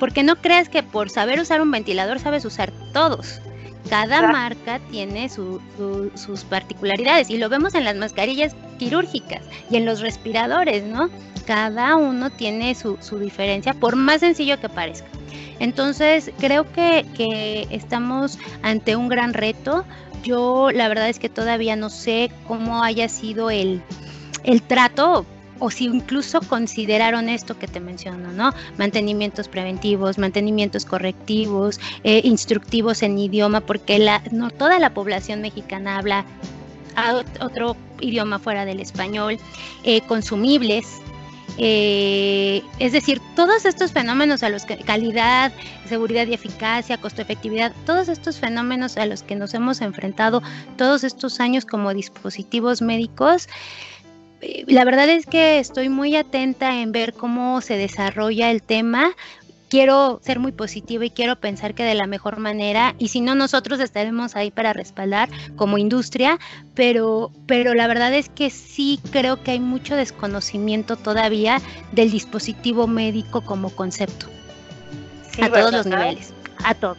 porque 0.01 0.25
no 0.25 0.37
creas 0.37 0.69
que 0.69 0.83
por 0.83 1.11
saber 1.11 1.41
usar 1.41 1.63
un 1.63 1.71
ventilador 1.71 2.19
sabes 2.19 2.45
usar 2.45 2.73
todos 2.93 3.41
cada 3.89 4.33
marca 4.33 4.81
tiene 4.91 5.29
sus 5.29 6.45
particularidades 6.49 7.31
y 7.31 7.39
lo 7.39 7.49
vemos 7.49 7.75
en 7.75 7.85
las 7.85 7.97
mascarillas 7.97 8.55
quirúrgicas 8.79 9.43
y 9.71 9.77
en 9.77 9.85
los 9.85 10.01
respiradores, 10.01 10.85
¿no? 10.85 11.11
Cada 11.47 11.97
uno 11.97 12.31
tiene 12.31 12.75
su, 12.75 12.97
diferencia, 13.19 13.75
por 13.75 13.97
más 13.97 14.21
sencillo 14.21 14.59
que 14.59 14.69
parezca. 14.69 15.09
Entonces, 15.61 16.31
creo 16.39 16.71
que, 16.73 17.07
que 17.17 17.67
estamos 17.71 18.39
ante 18.63 18.97
un 18.97 19.09
gran 19.09 19.35
reto. 19.35 19.85
Yo 20.23 20.71
la 20.71 20.89
verdad 20.89 21.09
es 21.09 21.19
que 21.19 21.29
todavía 21.29 21.77
no 21.77 21.91
sé 21.91 22.31
cómo 22.49 22.83
haya 22.83 23.09
sido 23.09 23.51
el, 23.51 23.83
el 24.45 24.63
trato 24.63 25.27
o 25.59 25.71
si 25.71 25.85
incluso 25.85 26.41
consideraron 26.41 27.29
esto 27.29 27.59
que 27.59 27.69
te 27.69 27.81
menciono, 27.81 28.33
¿no? 28.33 28.53
Mantenimientos 28.77 29.49
preventivos, 29.49 30.19
mantenimientos 30.19 30.85
correctivos, 30.85 31.81
eh, 32.03 32.21
instructivos 32.25 33.03
en 33.03 33.19
idioma, 33.19 33.61
porque 33.61 33.99
la, 33.99 34.23
no 34.31 34.51
toda 34.51 34.79
la 34.79 34.91
población 34.91 35.41
mexicana 35.41 35.99
habla 35.99 36.25
otro 37.41 37.77
idioma 38.01 38.39
fuera 38.39 38.65
del 38.65 38.81
español, 38.81 39.39
eh, 39.85 40.01
consumibles, 40.03 40.87
eh, 41.59 42.63
es 42.79 42.93
decir, 42.93 43.21
todos 43.37 43.65
estos 43.65 43.93
fenómenos 43.93 44.43
a 44.43 44.49
los 44.49 44.65
que 44.65 44.77
calidad, 44.79 45.53
seguridad 45.89 46.27
y 46.27 46.35
eficacia, 46.35 46.99
costo-efectividad, 46.99 47.73
todos 47.87 48.09
estos 48.09 48.39
fenómenos 48.39 48.97
a 48.97 49.07
los 49.07 49.23
que 49.23 49.37
nos 49.37 49.55
hemos 49.55 49.81
enfrentado 49.81 50.43
todos 50.77 51.05
estos 51.05 51.41
años 51.41 51.65
como 51.65 51.95
dispositivos 51.95 52.83
médicos, 52.83 53.49
la 54.67 54.85
verdad 54.85 55.09
es 55.09 55.27
que 55.27 55.59
estoy 55.59 55.89
muy 55.89 56.17
atenta 56.17 56.81
en 56.81 56.93
ver 56.93 57.15
cómo 57.15 57.61
se 57.61 57.77
desarrolla 57.77 58.51
el 58.51 58.63
tema. 58.63 59.15
Quiero 59.75 60.21
ser 60.23 60.39
muy 60.39 60.53
positiva 60.53 61.05
y 61.05 61.11
quiero 61.11 61.35
pensar 61.35 61.75
que 61.75 61.83
de 61.83 61.97
la 61.97 62.07
mejor 62.07 62.39
manera, 62.39 62.95
y 62.97 63.09
si 63.09 63.21
no, 63.21 63.35
nosotros 63.35 63.81
estaremos 63.81 64.37
ahí 64.37 64.53
para 64.53 64.73
respaldar 64.73 65.29
como 65.57 65.79
industria, 65.79 66.39
pero, 66.77 67.33
pero 67.49 67.75
la 67.75 67.89
verdad 67.89 68.15
es 68.15 68.29
que 68.29 68.51
sí 68.51 69.01
creo 69.11 69.43
que 69.43 69.51
hay 69.51 69.59
mucho 69.59 69.97
desconocimiento 69.97 70.95
todavía 70.95 71.61
del 71.91 72.13
dispositivo 72.13 72.87
médico 72.87 73.41
como 73.41 73.69
concepto. 73.69 74.27
a 75.43 75.49
todos 75.49 75.73
los 75.73 75.87
niveles, 75.87 76.33
a 76.65 76.77
todos. 76.77 76.99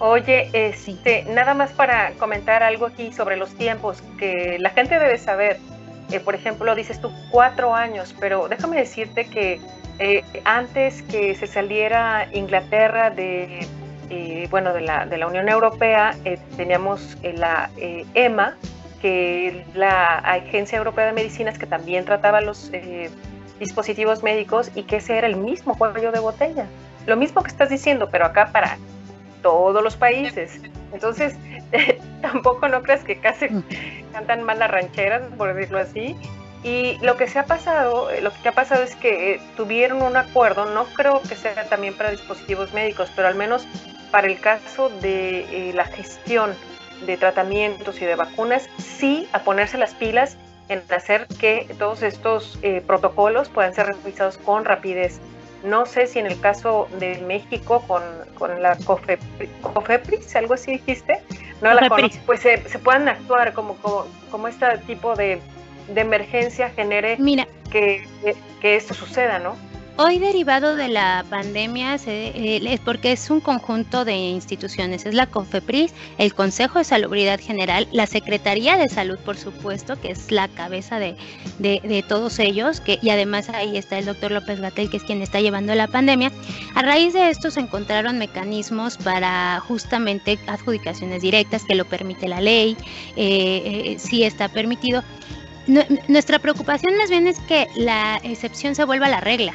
Oye, 0.00 0.50
este, 0.52 1.22
nada 1.32 1.54
más 1.54 1.70
para 1.70 2.14
comentar 2.14 2.64
algo 2.64 2.86
aquí 2.86 3.12
sobre 3.12 3.36
los 3.36 3.54
tiempos 3.54 4.02
que 4.18 4.56
la 4.58 4.70
gente 4.70 4.98
debe 4.98 5.18
saber. 5.18 5.60
Eh, 6.10 6.18
por 6.18 6.34
ejemplo, 6.34 6.74
dices 6.74 7.00
tú 7.00 7.12
cuatro 7.30 7.72
años, 7.76 8.12
pero 8.18 8.48
déjame 8.48 8.76
decirte 8.76 9.26
que 9.26 9.60
eh, 9.98 10.24
antes 10.44 11.02
que 11.02 11.34
se 11.34 11.46
saliera 11.46 12.28
Inglaterra 12.32 13.10
de, 13.10 13.66
eh, 14.10 14.48
bueno, 14.50 14.72
de 14.72 14.80
la, 14.82 15.06
de 15.06 15.18
la 15.18 15.26
Unión 15.26 15.48
Europea, 15.48 16.14
teníamos 16.56 17.16
la 17.22 17.70
EMA, 18.14 18.56
que 19.00 19.48
es 19.48 19.76
la 19.76 20.18
Agencia 20.18 20.78
Europea 20.78 21.06
de 21.06 21.12
Medicinas, 21.12 21.58
que 21.58 21.66
también 21.66 22.04
trataba 22.04 22.40
los 22.40 22.70
dispositivos 23.58 24.22
médicos 24.22 24.70
y 24.74 24.82
que 24.84 24.96
ese 24.96 25.18
era 25.18 25.26
el 25.26 25.36
mismo 25.36 25.76
cuello 25.76 26.12
de 26.12 26.18
botella. 26.18 26.66
Lo 27.06 27.16
mismo 27.16 27.42
que 27.42 27.48
estás 27.48 27.68
diciendo, 27.68 28.08
pero 28.10 28.26
acá 28.26 28.50
para 28.52 28.78
todos 29.42 29.82
los 29.82 29.96
países. 29.96 30.60
Entonces, 30.92 31.34
tampoco 32.22 32.68
no 32.68 32.82
creas 32.82 33.04
que 33.04 33.16
casi 33.18 33.48
mm. 33.48 33.64
cantan 34.12 34.42
mal 34.42 34.58
las 34.58 34.70
rancheras, 34.70 35.22
por 35.36 35.54
decirlo 35.54 35.78
así. 35.78 36.16
Y 36.62 36.98
lo 36.98 37.16
que 37.16 37.26
se 37.26 37.38
ha 37.38 37.46
pasado, 37.46 38.08
lo 38.20 38.30
que 38.42 38.48
ha 38.48 38.52
pasado 38.52 38.82
es 38.82 38.94
que 38.96 39.34
eh, 39.34 39.40
tuvieron 39.56 40.02
un 40.02 40.16
acuerdo, 40.16 40.66
no 40.66 40.84
creo 40.84 41.22
que 41.22 41.34
sea 41.34 41.68
también 41.68 41.96
para 41.96 42.10
dispositivos 42.10 42.74
médicos, 42.74 43.10
pero 43.16 43.28
al 43.28 43.34
menos 43.34 43.66
para 44.10 44.26
el 44.26 44.38
caso 44.40 44.90
de 45.00 45.70
eh, 45.70 45.72
la 45.72 45.86
gestión 45.86 46.54
de 47.06 47.16
tratamientos 47.16 48.02
y 48.02 48.04
de 48.04 48.14
vacunas, 48.14 48.68
sí 48.76 49.26
a 49.32 49.40
ponerse 49.40 49.78
las 49.78 49.94
pilas 49.94 50.36
en 50.68 50.82
hacer 50.90 51.26
que 51.40 51.66
todos 51.78 52.02
estos 52.02 52.58
eh, 52.62 52.82
protocolos 52.86 53.48
puedan 53.48 53.74
ser 53.74 53.86
revisados 53.86 54.36
con 54.38 54.64
rapidez. 54.64 55.18
No 55.64 55.86
sé 55.86 56.06
si 56.06 56.18
en 56.18 56.26
el 56.26 56.38
caso 56.40 56.88
de 56.98 57.18
México 57.20 57.82
con, 57.86 58.02
con 58.38 58.62
la 58.62 58.76
COFEPRIS, 58.76 60.36
algo 60.36 60.54
así 60.54 60.72
dijiste, 60.72 61.22
no 61.60 61.74
la 61.74 61.88
pues 62.24 62.40
se, 62.40 62.68
se, 62.68 62.78
puedan 62.78 63.08
actuar 63.08 63.52
como, 63.52 63.74
como, 63.76 64.06
como 64.30 64.48
este 64.48 64.78
tipo 64.86 65.14
de, 65.16 65.42
de 65.94 66.00
emergencia 66.00 66.70
genere 66.70 67.18
que, 67.70 68.06
que 68.60 68.76
esto 68.76 68.94
suceda, 68.94 69.38
¿no? 69.38 69.56
Hoy 70.02 70.18
derivado 70.18 70.76
de 70.76 70.88
la 70.88 71.26
pandemia 71.28 71.96
eh, 72.06 72.60
es 72.64 72.80
porque 72.80 73.12
es 73.12 73.28
un 73.28 73.40
conjunto 73.40 74.06
de 74.06 74.14
instituciones, 74.14 75.04
es 75.04 75.12
la 75.12 75.26
COFEPRIS, 75.26 75.92
el 76.16 76.32
Consejo 76.32 76.78
de 76.78 76.86
Salubridad 76.86 77.38
General, 77.38 77.86
la 77.92 78.06
Secretaría 78.06 78.78
de 78.78 78.88
Salud, 78.88 79.18
por 79.18 79.36
supuesto, 79.36 80.00
que 80.00 80.12
es 80.12 80.32
la 80.32 80.48
cabeza 80.48 80.98
de, 80.98 81.16
de, 81.58 82.04
todos 82.08 82.38
ellos, 82.38 82.80
que, 82.80 82.98
y 83.02 83.10
además 83.10 83.50
ahí 83.50 83.76
está 83.76 83.98
el 83.98 84.06
doctor 84.06 84.30
López 84.32 84.58
Gatel, 84.58 84.88
que 84.88 84.96
es 84.96 85.02
quien 85.02 85.20
está 85.20 85.42
llevando 85.42 85.74
la 85.74 85.86
pandemia. 85.86 86.32
A 86.74 86.80
raíz 86.80 87.12
de 87.12 87.28
esto 87.28 87.50
se 87.50 87.60
encontraron 87.60 88.16
mecanismos 88.16 88.96
para 88.96 89.60
justamente 89.68 90.38
adjudicaciones 90.46 91.20
directas, 91.20 91.64
que 91.64 91.74
lo 91.74 91.84
permite 91.84 92.26
la 92.26 92.40
ley, 92.40 92.74
eh, 93.16 93.92
eh 93.92 93.96
sí 93.98 94.24
está 94.24 94.48
permitido. 94.48 95.04
Nuestra 96.08 96.38
preocupación 96.38 96.96
más 96.96 97.10
bien 97.10 97.26
es 97.26 97.38
que 97.40 97.66
la 97.76 98.20
excepción 98.22 98.74
se 98.74 98.84
vuelva 98.84 99.08
la 99.08 99.20
regla 99.20 99.54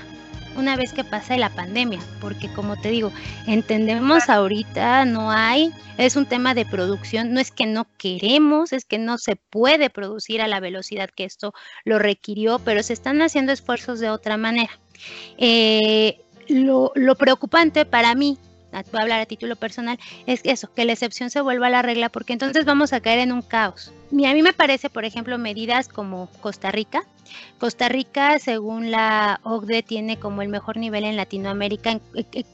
una 0.56 0.76
vez 0.76 0.94
que 0.94 1.04
pase 1.04 1.38
la 1.38 1.50
pandemia, 1.50 2.00
porque 2.22 2.52
como 2.54 2.78
te 2.78 2.89
digo, 2.89 3.12
entendemos 3.48 4.30
ahorita 4.30 5.06
no 5.06 5.32
hay, 5.32 5.72
es 5.98 6.15
un 6.15 6.26
tema 6.26 6.54
de 6.54 6.65
producción, 6.65 7.34
no 7.34 7.39
es 7.39 7.52
que 7.52 7.65
no 7.65 7.88
queremos, 7.98 8.74
es 8.74 8.86
que 8.86 8.98
no 8.98 9.18
se 9.18 9.36
puede 9.36 9.89
producir 9.89 10.41
a 10.41 10.48
la 10.48 10.60
velocidad 10.60 11.10
que 11.10 11.26
esto 11.26 11.54
lo 11.84 12.00
requirió, 12.00 12.60
pero 12.60 12.84
se 12.84 12.94
están 12.94 13.22
haciendo 13.22 13.52
esfuerzos 13.52 14.00
de 14.00 14.10
otra 14.10 14.38
manera. 14.38 14.72
Eh, 15.38 16.22
lo, 16.48 16.91
lo 16.96 17.15
preocupante 17.15 17.86
para 17.86 18.15
mí 18.15 18.38
voy 18.91 19.00
a 19.00 19.04
hablar 19.04 19.22
a 19.22 19.26
título 19.26 19.56
personal, 19.56 19.98
es 20.26 20.41
eso, 20.44 20.74
que 20.74 20.84
la 20.86 20.94
excepción 20.94 21.30
se 21.30 21.39
vuelva 21.41 21.68
a 21.68 21.70
la 21.70 21.82
regla, 21.82 22.10
porque 22.10 22.34
entonces 22.34 22.65
vamos 22.65 22.91
a 22.91 23.00
caer 23.00 23.20
en 23.20 23.32
un 23.32 23.41
caos 23.41 23.94
a 24.12 24.34
mí 24.34 24.41
me 24.41 24.54
parece, 24.54 24.89
por 24.89 25.06
ejemplo, 25.06 25.38
medidas 25.38 25.88
como 25.88 26.30
Costa 26.41 26.72
Rica. 26.72 27.06
Costa 27.58 27.89
Rica, 27.89 28.39
según 28.39 28.91
la 28.91 29.39
OCDE, 29.44 29.84
tiene 29.84 30.18
como 30.18 30.41
el 30.41 30.50
mejor 30.50 30.78
nivel 30.78 31.04
en 31.04 31.15
Latinoamérica. 31.15 32.00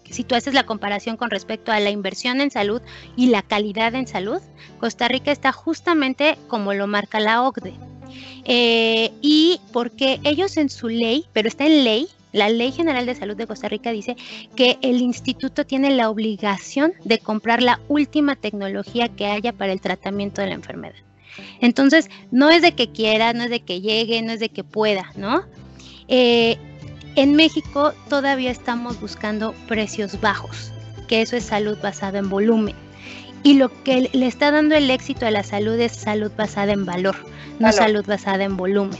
Si 0.09 0.23
tú 0.23 0.35
haces 0.35 0.53
la 0.53 0.65
comparación 0.65 1.17
con 1.17 1.29
respecto 1.29 1.71
a 1.71 1.79
la 1.79 1.89
inversión 1.89 2.41
en 2.41 2.51
salud 2.51 2.81
y 3.15 3.27
la 3.27 3.41
calidad 3.41 3.95
en 3.95 4.07
salud, 4.07 4.41
Costa 4.79 5.07
Rica 5.07 5.31
está 5.31 5.51
justamente 5.51 6.37
como 6.47 6.73
lo 6.73 6.87
marca 6.87 7.19
la 7.19 7.43
OCDE. 7.43 7.73
Eh, 8.45 9.11
y 9.21 9.59
porque 9.71 10.19
ellos 10.23 10.57
en 10.57 10.69
su 10.69 10.87
ley, 10.87 11.25
pero 11.33 11.47
está 11.47 11.65
en 11.65 11.83
ley, 11.83 12.07
la 12.31 12.49
Ley 12.49 12.71
General 12.71 13.05
de 13.05 13.15
Salud 13.15 13.35
de 13.35 13.45
Costa 13.45 13.67
Rica 13.67 13.91
dice 13.91 14.15
que 14.55 14.77
el 14.81 15.01
instituto 15.01 15.65
tiene 15.65 15.91
la 15.91 16.09
obligación 16.09 16.93
de 17.03 17.19
comprar 17.19 17.61
la 17.61 17.81
última 17.89 18.35
tecnología 18.35 19.09
que 19.09 19.25
haya 19.25 19.51
para 19.51 19.73
el 19.73 19.81
tratamiento 19.81 20.41
de 20.41 20.47
la 20.47 20.53
enfermedad. 20.53 20.95
Entonces, 21.59 22.09
no 22.31 22.49
es 22.49 22.61
de 22.61 22.73
que 22.73 22.91
quiera, 22.91 23.33
no 23.33 23.43
es 23.43 23.49
de 23.49 23.61
que 23.61 23.81
llegue, 23.81 24.21
no 24.21 24.31
es 24.31 24.39
de 24.39 24.49
que 24.49 24.63
pueda, 24.63 25.11
¿no? 25.15 25.43
Eh, 26.07 26.57
en 27.15 27.35
México 27.35 27.93
todavía 28.09 28.51
estamos 28.51 28.99
buscando 28.99 29.53
precios 29.67 30.19
bajos, 30.21 30.71
que 31.07 31.21
eso 31.21 31.35
es 31.35 31.43
salud 31.43 31.77
basada 31.81 32.19
en 32.19 32.29
volumen. 32.29 32.75
Y 33.43 33.55
lo 33.55 33.69
que 33.83 34.09
le 34.13 34.27
está 34.27 34.51
dando 34.51 34.75
el 34.75 34.89
éxito 34.89 35.25
a 35.25 35.31
la 35.31 35.43
salud 35.43 35.79
es 35.79 35.93
salud 35.93 36.31
basada 36.37 36.73
en 36.73 36.85
valor, 36.85 37.15
no 37.59 37.71
salud 37.71 38.05
basada 38.05 38.43
en 38.43 38.55
volumen. 38.55 38.99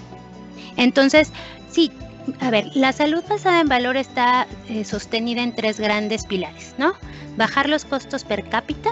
Entonces, 0.78 1.32
sí, 1.70 1.92
a 2.40 2.50
ver, 2.50 2.66
la 2.76 2.92
salud 2.92 3.24
basada 3.30 3.62
en 3.62 3.68
valor 3.68 3.98
está 3.98 4.48
eh, 4.68 4.84
sostenida 4.84 5.42
en 5.42 5.54
tres 5.54 5.80
grandes 5.80 6.26
pilares, 6.26 6.76
¿no? 6.78 6.94
Bajar 7.38 7.70
los 7.70 7.86
costos 7.86 8.24
per 8.24 8.44
cápita, 8.50 8.92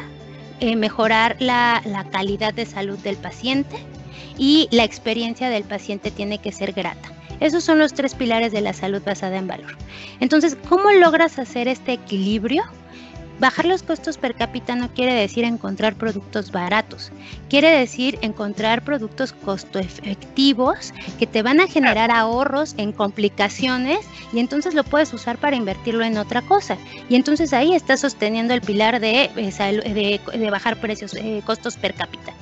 eh, 0.60 0.76
mejorar 0.76 1.36
la, 1.40 1.82
la 1.86 2.04
calidad 2.10 2.54
de 2.54 2.66
salud 2.66 2.98
del 3.00 3.18
paciente 3.18 3.78
y 4.38 4.68
la 4.72 4.84
experiencia 4.84 5.50
del 5.50 5.64
paciente 5.64 6.12
tiene 6.12 6.40
que 6.40 6.52
ser 6.52 6.74
grata. 6.74 7.12
Esos 7.40 7.64
son 7.64 7.80
los 7.80 7.94
tres 7.94 8.16
pilares 8.16 8.52
de 8.52 8.62
la 8.62 8.74
salud 8.74 9.02
basada 9.06 9.38
en 9.38 9.48
valor. 9.48 9.78
Entonces, 10.20 10.58
¿cómo 10.68 10.92
logras 10.92 11.40
hacer 11.40 11.68
este 11.68 11.94
equilibrio? 11.94 12.64
Bajar 13.40 13.66
los 13.66 13.84
costos 13.84 14.18
per 14.18 14.36
cápita 14.36 14.76
no 14.76 14.90
quiere 14.90 15.14
decir 15.14 15.46
encontrar 15.46 15.96
productos 15.96 16.52
baratos, 16.52 17.12
quiere 17.50 17.70
decir 17.70 18.20
encontrar 18.22 18.84
productos 18.84 19.32
costo 19.32 19.80
efectivos 19.80 20.94
que 21.18 21.26
te 21.26 21.42
van 21.42 21.62
a 21.62 21.68
generar 21.68 22.12
ahorros 22.12 22.76
en 22.78 22.92
complicaciones 22.92 24.00
y 24.34 24.40
entonces 24.40 24.74
lo 24.74 24.84
puedes 24.84 25.14
usar 25.14 25.38
para 25.38 25.56
invertirlo 25.56 26.04
en 26.04 26.18
otra 26.18 26.42
cosa. 26.42 26.78
Y 27.08 27.16
entonces 27.16 27.54
ahí 27.54 27.74
estás 27.74 28.02
sosteniendo 28.02 28.54
el 28.54 28.62
pilar 28.62 29.00
de, 29.00 29.30
eh, 29.36 30.20
de, 30.34 30.50
bajar 30.50 30.78
precios, 30.82 31.14
eh, 31.14 31.42
costos 31.46 31.78
per 31.78 31.94
cápita. 31.94 32.34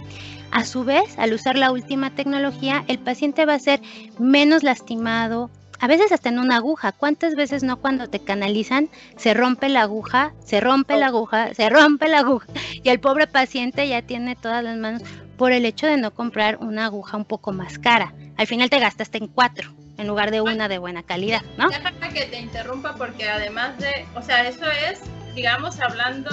A 0.52 0.66
su 0.66 0.84
vez, 0.84 1.18
al 1.18 1.34
usar 1.34 1.58
la 1.58 1.72
última 1.72 2.16
tecnología, 2.16 2.84
el 2.88 3.00
paciente 3.00 3.46
va 3.46 3.54
a 3.54 3.60
ser 3.60 3.82
menos 4.18 4.64
lastimado, 4.64 5.52
a 5.80 5.88
veces 5.88 6.12
hasta 6.12 6.30
en 6.30 6.40
una 6.40 6.58
aguja. 6.58 6.92
¿Cuántas 6.92 7.36
veces 7.36 7.64
no 7.64 7.78
cuando 7.78 8.08
te 8.08 8.20
canalizan 8.20 8.90
se 9.16 9.34
rompe 9.34 9.70
la 9.70 9.82
aguja, 9.82 10.34
se 10.44 10.60
rompe 10.60 10.98
la 10.98 11.08
aguja, 11.08 11.54
se 11.54 11.70
rompe 11.70 12.08
la 12.08 12.20
aguja 12.20 12.48
y 12.84 12.90
el 12.90 13.00
pobre 13.00 13.28
paciente 13.28 13.88
ya 13.88 14.02
tiene 14.02 14.36
todas 14.36 14.64
las 14.64 14.78
manos 14.78 15.04
por 15.38 15.52
el 15.52 15.66
hecho 15.66 15.88
de 15.88 15.98
no 15.98 16.12
comprar 16.12 16.58
una 16.58 16.86
aguja 16.86 17.18
un 17.18 17.26
poco 17.26 17.52
más 17.52 17.80
cara? 17.80 18.14
Al 18.38 18.48
final 18.48 18.70
te 18.70 18.80
gastaste 18.80 19.18
en 19.18 19.28
cuatro 19.28 19.74
en 19.98 20.08
lugar 20.08 20.32
de 20.32 20.42
una 20.42 20.68
de 20.68 20.78
buena 20.78 21.04
calidad, 21.04 21.42
¿no? 21.58 21.70
Déjame 21.70 22.14
que 22.14 22.26
te 22.26 22.40
interrumpa 22.40 22.96
porque 22.96 23.28
además 23.28 23.78
de, 23.80 24.06
o 24.16 24.22
sea, 24.22 24.48
eso 24.48 24.66
es, 24.90 25.02
digamos, 25.34 25.80
hablando 25.80 26.30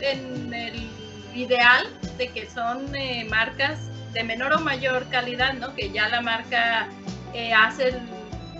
en 0.00 0.54
el 0.54 0.88
ideal 1.34 1.86
de 2.16 2.28
que 2.28 2.48
son 2.48 2.94
eh, 2.94 3.26
marcas 3.28 3.78
de 4.12 4.24
menor 4.24 4.52
o 4.52 4.60
mayor 4.60 5.08
calidad, 5.08 5.54
¿no? 5.54 5.74
Que 5.74 5.90
ya 5.90 6.08
la 6.08 6.20
marca 6.20 6.88
eh, 7.34 7.52
hace 7.52 7.88
el 7.88 8.00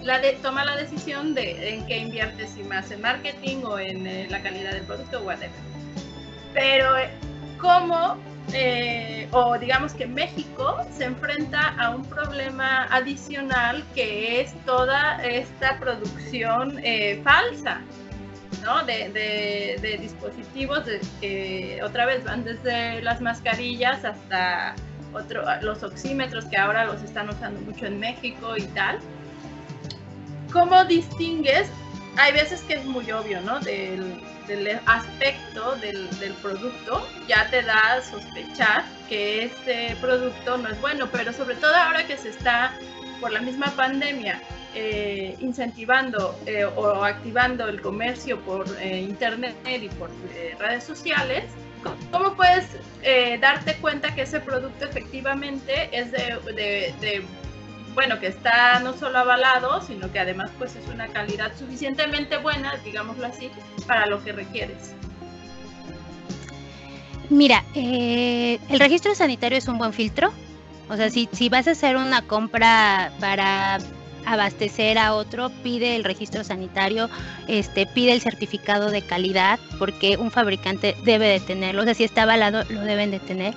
la 0.02 0.18
de, 0.20 0.32
toma 0.34 0.64
la 0.64 0.76
decisión 0.76 1.34
de 1.34 1.74
en 1.74 1.86
qué 1.86 1.98
invierte, 1.98 2.46
si 2.46 2.62
más 2.62 2.90
en 2.90 3.00
marketing 3.00 3.64
o 3.64 3.78
en 3.78 4.06
eh, 4.06 4.26
la 4.30 4.42
calidad 4.42 4.72
del 4.72 4.82
producto, 4.82 5.20
whatever. 5.22 5.50
Pero, 6.54 6.96
eh, 6.96 7.10
¿cómo, 7.60 8.16
eh, 8.52 9.28
o 9.32 9.58
digamos 9.58 9.92
que 9.92 10.06
México 10.06 10.76
se 10.96 11.04
enfrenta 11.04 11.74
a 11.78 11.90
un 11.90 12.04
problema 12.04 12.84
adicional 12.90 13.84
que 13.94 14.40
es 14.40 14.54
toda 14.64 15.22
esta 15.24 15.78
producción 15.78 16.80
falsa? 17.22 17.80
¿no? 18.62 18.82
De, 18.84 19.10
de, 19.80 19.98
dispositivos 19.98 20.84
que 21.20 21.80
otra 21.84 22.06
vez 22.06 22.24
van 22.24 22.44
desde 22.44 23.00
las 23.02 23.20
mascarillas 23.20 24.04
hasta 24.04 24.74
otro, 25.12 25.44
los 25.62 25.82
oxímetros 25.82 26.46
que 26.46 26.56
ahora 26.56 26.84
los 26.84 27.02
están 27.02 27.28
usando 27.28 27.60
mucho 27.60 27.86
en 27.86 28.00
México 28.00 28.56
y 28.56 28.62
tal. 28.68 28.98
¿Cómo 30.52 30.84
distingues? 30.84 31.68
Hay 32.16 32.32
veces 32.32 32.62
que 32.62 32.74
es 32.74 32.84
muy 32.84 33.10
obvio, 33.12 33.40
¿no? 33.40 33.60
Del, 33.60 34.22
aspecto 34.86 35.76
del, 35.76 36.08
producto, 36.40 37.06
ya 37.28 37.50
te 37.50 37.62
da 37.62 37.96
a 37.96 38.02
sospechar 38.02 38.82
que 39.08 39.44
este 39.44 39.94
producto 40.00 40.56
no 40.56 40.70
es 40.70 40.80
bueno, 40.80 41.08
pero 41.12 41.34
sobre 41.34 41.54
todo 41.56 41.74
ahora 41.74 42.06
que 42.06 42.16
se 42.16 42.30
está, 42.30 42.72
por 43.20 43.30
la 43.30 43.40
misma 43.40 43.66
pandemia, 43.76 44.40
eh, 44.74 45.36
incentivando 45.40 46.38
eh, 46.46 46.64
o 46.64 47.04
activando 47.04 47.68
el 47.68 47.82
comercio 47.82 48.40
por 48.40 48.64
eh, 48.80 49.00
internet 49.00 49.54
y 49.66 49.88
por 49.90 50.08
redes 50.58 50.84
sociales, 50.84 51.44
¿cómo 52.10 52.34
puedes 52.34 52.66
darte 53.40 53.76
cuenta 53.76 54.14
que 54.14 54.22
ese 54.22 54.40
producto 54.40 54.86
efectivamente 54.86 55.90
es 55.92 56.10
de, 56.10 56.94
de 57.00 57.22
bueno, 57.98 58.20
que 58.20 58.28
está 58.28 58.78
no 58.78 58.96
solo 58.96 59.18
avalado, 59.18 59.82
sino 59.82 60.12
que 60.12 60.20
además 60.20 60.52
pues 60.56 60.76
es 60.76 60.86
una 60.86 61.08
calidad 61.08 61.50
suficientemente 61.58 62.36
buena, 62.36 62.76
digámoslo 62.84 63.26
así, 63.26 63.50
para 63.88 64.06
lo 64.06 64.22
que 64.22 64.30
requieres. 64.30 64.94
Mira, 67.28 67.64
eh, 67.74 68.60
el 68.68 68.78
registro 68.78 69.16
sanitario 69.16 69.58
es 69.58 69.66
un 69.66 69.78
buen 69.78 69.92
filtro. 69.92 70.32
O 70.88 70.94
sea, 70.94 71.10
si, 71.10 71.28
si 71.32 71.48
vas 71.48 71.66
a 71.66 71.72
hacer 71.72 71.96
una 71.96 72.22
compra 72.22 73.10
para 73.18 73.78
abastecer 74.24 74.96
a 74.96 75.14
otro, 75.14 75.50
pide 75.64 75.96
el 75.96 76.04
registro 76.04 76.44
sanitario, 76.44 77.10
este, 77.48 77.84
pide 77.84 78.12
el 78.12 78.20
certificado 78.20 78.92
de 78.92 79.02
calidad, 79.02 79.58
porque 79.76 80.16
un 80.18 80.30
fabricante 80.30 80.94
debe 81.02 81.26
de 81.26 81.40
tenerlo. 81.40 81.82
O 81.82 81.84
sea, 81.84 81.94
si 81.94 82.04
está 82.04 82.22
avalado, 82.22 82.62
lo 82.68 82.82
deben 82.82 83.10
de 83.10 83.18
tener. 83.18 83.54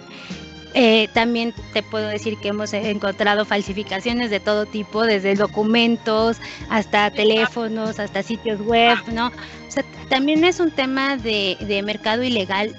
Eh, 0.74 1.10
también 1.14 1.54
te 1.74 1.84
puedo 1.84 2.08
decir 2.08 2.38
que 2.38 2.50
hemos 2.50 2.74
encontrado 2.74 3.46
falsificaciones 3.46 4.30
de 4.30 4.40
todo 4.40 4.66
tipo, 4.66 5.04
desde 5.04 5.36
documentos 5.36 6.38
hasta 6.70 7.12
teléfonos, 7.12 8.00
hasta 8.00 8.24
sitios 8.24 8.62
web, 8.62 8.98
¿no? 9.12 9.28
O 9.28 9.72
sea, 9.72 9.84
también 10.10 10.44
es 10.44 10.60
un 10.60 10.72
tema 10.72 11.18
de, 11.18 11.58
de 11.60 11.82
mercado 11.82 12.24
ilegal. 12.24 12.76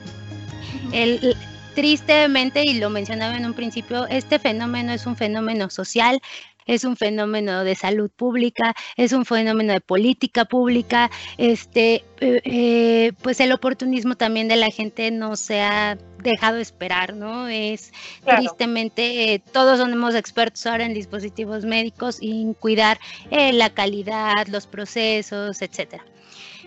El, 0.93 1.37
tristemente, 1.75 2.63
y 2.65 2.79
lo 2.79 2.91
mencionaba 2.91 3.37
en 3.37 3.47
un 3.47 3.55
principio, 3.55 4.07
este 4.09 4.39
fenómeno 4.39 4.93
es 4.93 5.07
un 5.07 5.17
fenómeno 5.17 5.71
social, 5.71 6.21
es 6.67 6.85
un 6.85 6.97
fenómeno 6.97 7.65
de 7.65 7.75
salud 7.75 8.11
pública, 8.11 8.75
es 8.97 9.13
un 9.13 9.25
fenómeno 9.25 9.73
de 9.73 9.81
política 9.81 10.45
pública, 10.45 11.11
este, 11.39 12.05
eh, 12.21 12.41
eh, 12.45 13.13
pues 13.23 13.41
el 13.41 13.53
oportunismo 13.53 14.17
también 14.17 14.49
de 14.49 14.57
la 14.57 14.71
gente 14.71 15.11
no 15.11 15.37
se 15.37 15.61
ha 15.61 15.99
dejado 16.23 16.59
esperar, 16.59 17.15
¿no? 17.15 17.49
Es 17.49 17.93
tristemente, 18.25 19.35
eh, 19.35 19.43
todos 19.53 19.79
somos 19.79 20.15
expertos 20.15 20.65
ahora 20.67 20.85
en 20.85 20.95
dispositivos 20.95 21.65
médicos 21.65 22.19
y 22.21 22.43
en 22.43 22.55
cuidar 22.55 22.99
la 23.31 23.71
calidad, 23.71 24.47
los 24.47 24.67
procesos, 24.67 25.63
etcétera. 25.63 26.05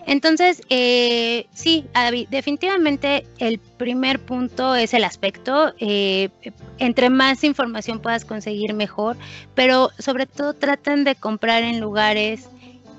Entonces, 0.06 0.62
eh, 0.70 1.46
sí, 1.52 1.84
definitivamente 2.30 3.26
el 3.38 3.58
primer 3.58 4.20
punto 4.20 4.76
es 4.76 4.94
el 4.94 5.02
aspecto. 5.02 5.74
Eh, 5.80 6.30
entre 6.78 7.10
más 7.10 7.42
información 7.42 7.98
puedas 8.00 8.24
conseguir, 8.24 8.72
mejor, 8.72 9.16
pero 9.54 9.90
sobre 9.98 10.26
todo 10.26 10.54
tratan 10.54 11.04
de 11.04 11.16
comprar 11.16 11.64
en 11.64 11.80
lugares 11.80 12.48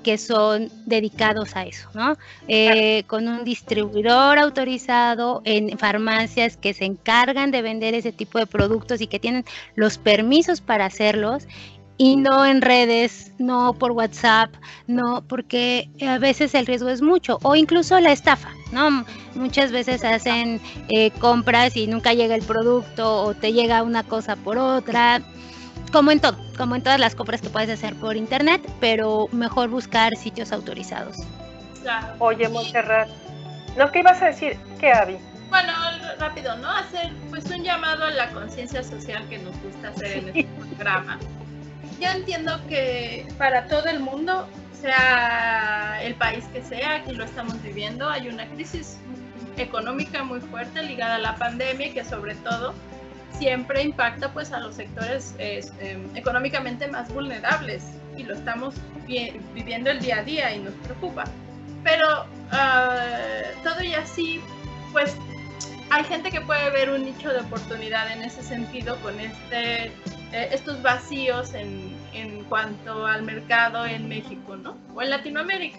que 0.02 0.16
son 0.16 0.70
dedicados 0.86 1.56
a 1.56 1.64
eso, 1.64 1.88
¿no? 1.92 2.16
Eh, 2.46 3.02
con 3.06 3.26
un 3.26 3.44
distribuidor 3.44 4.38
autorizado 4.38 5.42
en 5.44 5.76
farmacias 5.78 6.56
que 6.56 6.72
se 6.72 6.84
encargan 6.84 7.50
de 7.50 7.62
vender 7.62 7.94
ese 7.94 8.12
tipo 8.12 8.38
de 8.38 8.46
productos 8.46 9.00
y 9.00 9.06
que 9.06 9.18
tienen 9.18 9.44
los 9.74 9.98
permisos 9.98 10.60
para 10.60 10.86
hacerlos 10.86 11.46
y 11.98 12.16
no 12.16 12.46
en 12.46 12.62
redes, 12.62 13.32
no 13.38 13.74
por 13.74 13.90
WhatsApp, 13.90 14.50
no 14.86 15.22
porque 15.28 15.90
a 16.06 16.18
veces 16.18 16.54
el 16.54 16.64
riesgo 16.64 16.88
es 16.88 17.02
mucho 17.02 17.38
o 17.42 17.56
incluso 17.56 17.98
la 17.98 18.12
estafa, 18.12 18.50
¿no? 18.72 19.04
Muchas 19.34 19.72
veces 19.72 20.04
hacen 20.04 20.60
eh, 20.88 21.10
compras 21.10 21.76
y 21.76 21.88
nunca 21.88 22.14
llega 22.14 22.36
el 22.36 22.42
producto 22.42 23.24
o 23.24 23.34
te 23.34 23.52
llega 23.52 23.82
una 23.82 24.04
cosa 24.04 24.36
por 24.36 24.58
otra, 24.58 25.20
como 25.92 26.12
en 26.12 26.20
todo, 26.20 26.38
como 26.56 26.76
en 26.76 26.82
todas 26.82 27.00
las 27.00 27.16
compras 27.16 27.42
que 27.42 27.50
puedes 27.50 27.68
hacer 27.68 27.96
por 27.96 28.16
internet, 28.16 28.62
pero 28.80 29.28
mejor 29.32 29.68
buscar 29.68 30.16
sitios 30.16 30.52
autorizados. 30.52 31.16
Oye, 32.20 32.48
Montserrat, 32.48 33.08
¿lo 33.76 33.90
que 33.90 34.00
ibas 34.00 34.22
a 34.22 34.26
decir? 34.26 34.56
¿Qué, 34.78 34.92
Abby? 34.92 35.16
Bueno, 35.48 35.72
rápido, 36.18 36.56
¿no? 36.58 36.70
Hacer 36.70 37.10
pues 37.30 37.46
un 37.46 37.64
llamado 37.64 38.04
a 38.04 38.10
la 38.10 38.30
conciencia 38.30 38.84
social 38.84 39.26
que 39.28 39.38
nos 39.38 39.56
gusta 39.62 39.88
hacer 39.88 40.18
en 40.18 40.28
este 40.28 40.44
programa. 40.76 41.18
Yo 42.00 42.08
entiendo 42.08 42.60
que 42.68 43.26
para 43.38 43.66
todo 43.66 43.86
el 43.86 44.00
mundo, 44.00 44.48
sea 44.80 46.00
el 46.02 46.14
país 46.14 46.44
que 46.52 46.62
sea, 46.62 46.96
aquí 46.96 47.12
lo 47.12 47.24
estamos 47.24 47.60
viviendo, 47.62 48.08
hay 48.08 48.28
una 48.28 48.46
crisis 48.48 48.98
económica 49.56 50.22
muy 50.22 50.40
fuerte 50.40 50.82
ligada 50.82 51.16
a 51.16 51.18
la 51.18 51.36
pandemia 51.36 51.92
que 51.92 52.04
sobre 52.04 52.36
todo 52.36 52.74
siempre 53.32 53.82
impacta 53.82 54.32
pues 54.32 54.52
a 54.52 54.60
los 54.60 54.76
sectores 54.76 55.34
em, 55.38 56.16
económicamente 56.16 56.86
más 56.88 57.12
vulnerables 57.12 57.84
y 58.16 58.24
lo 58.24 58.34
estamos 58.34 58.74
viviendo 59.06 59.90
el 59.90 60.00
día 60.00 60.18
a 60.18 60.22
día 60.22 60.54
y 60.54 60.60
nos 60.60 60.74
preocupa. 60.74 61.24
Pero 61.84 62.26
ah, 62.50 62.96
todo 63.62 63.82
y 63.82 63.94
así, 63.94 64.40
pues 64.92 65.16
hay 65.90 66.04
gente 66.04 66.30
que 66.30 66.40
puede 66.40 66.70
ver 66.70 66.90
un 66.90 67.04
nicho 67.04 67.30
de 67.30 67.40
oportunidad 67.40 68.12
en 68.12 68.22
ese 68.22 68.42
sentido 68.42 68.96
con 69.00 69.18
este, 69.18 69.92
eh, 70.32 70.50
estos 70.52 70.82
vacíos 70.82 71.54
en, 71.54 71.96
en 72.12 72.44
cuanto 72.44 73.06
al 73.06 73.22
mercado 73.22 73.86
en 73.86 74.08
México, 74.08 74.56
¿no? 74.56 74.76
O 74.94 75.02
en 75.02 75.10
Latinoamérica. 75.10 75.78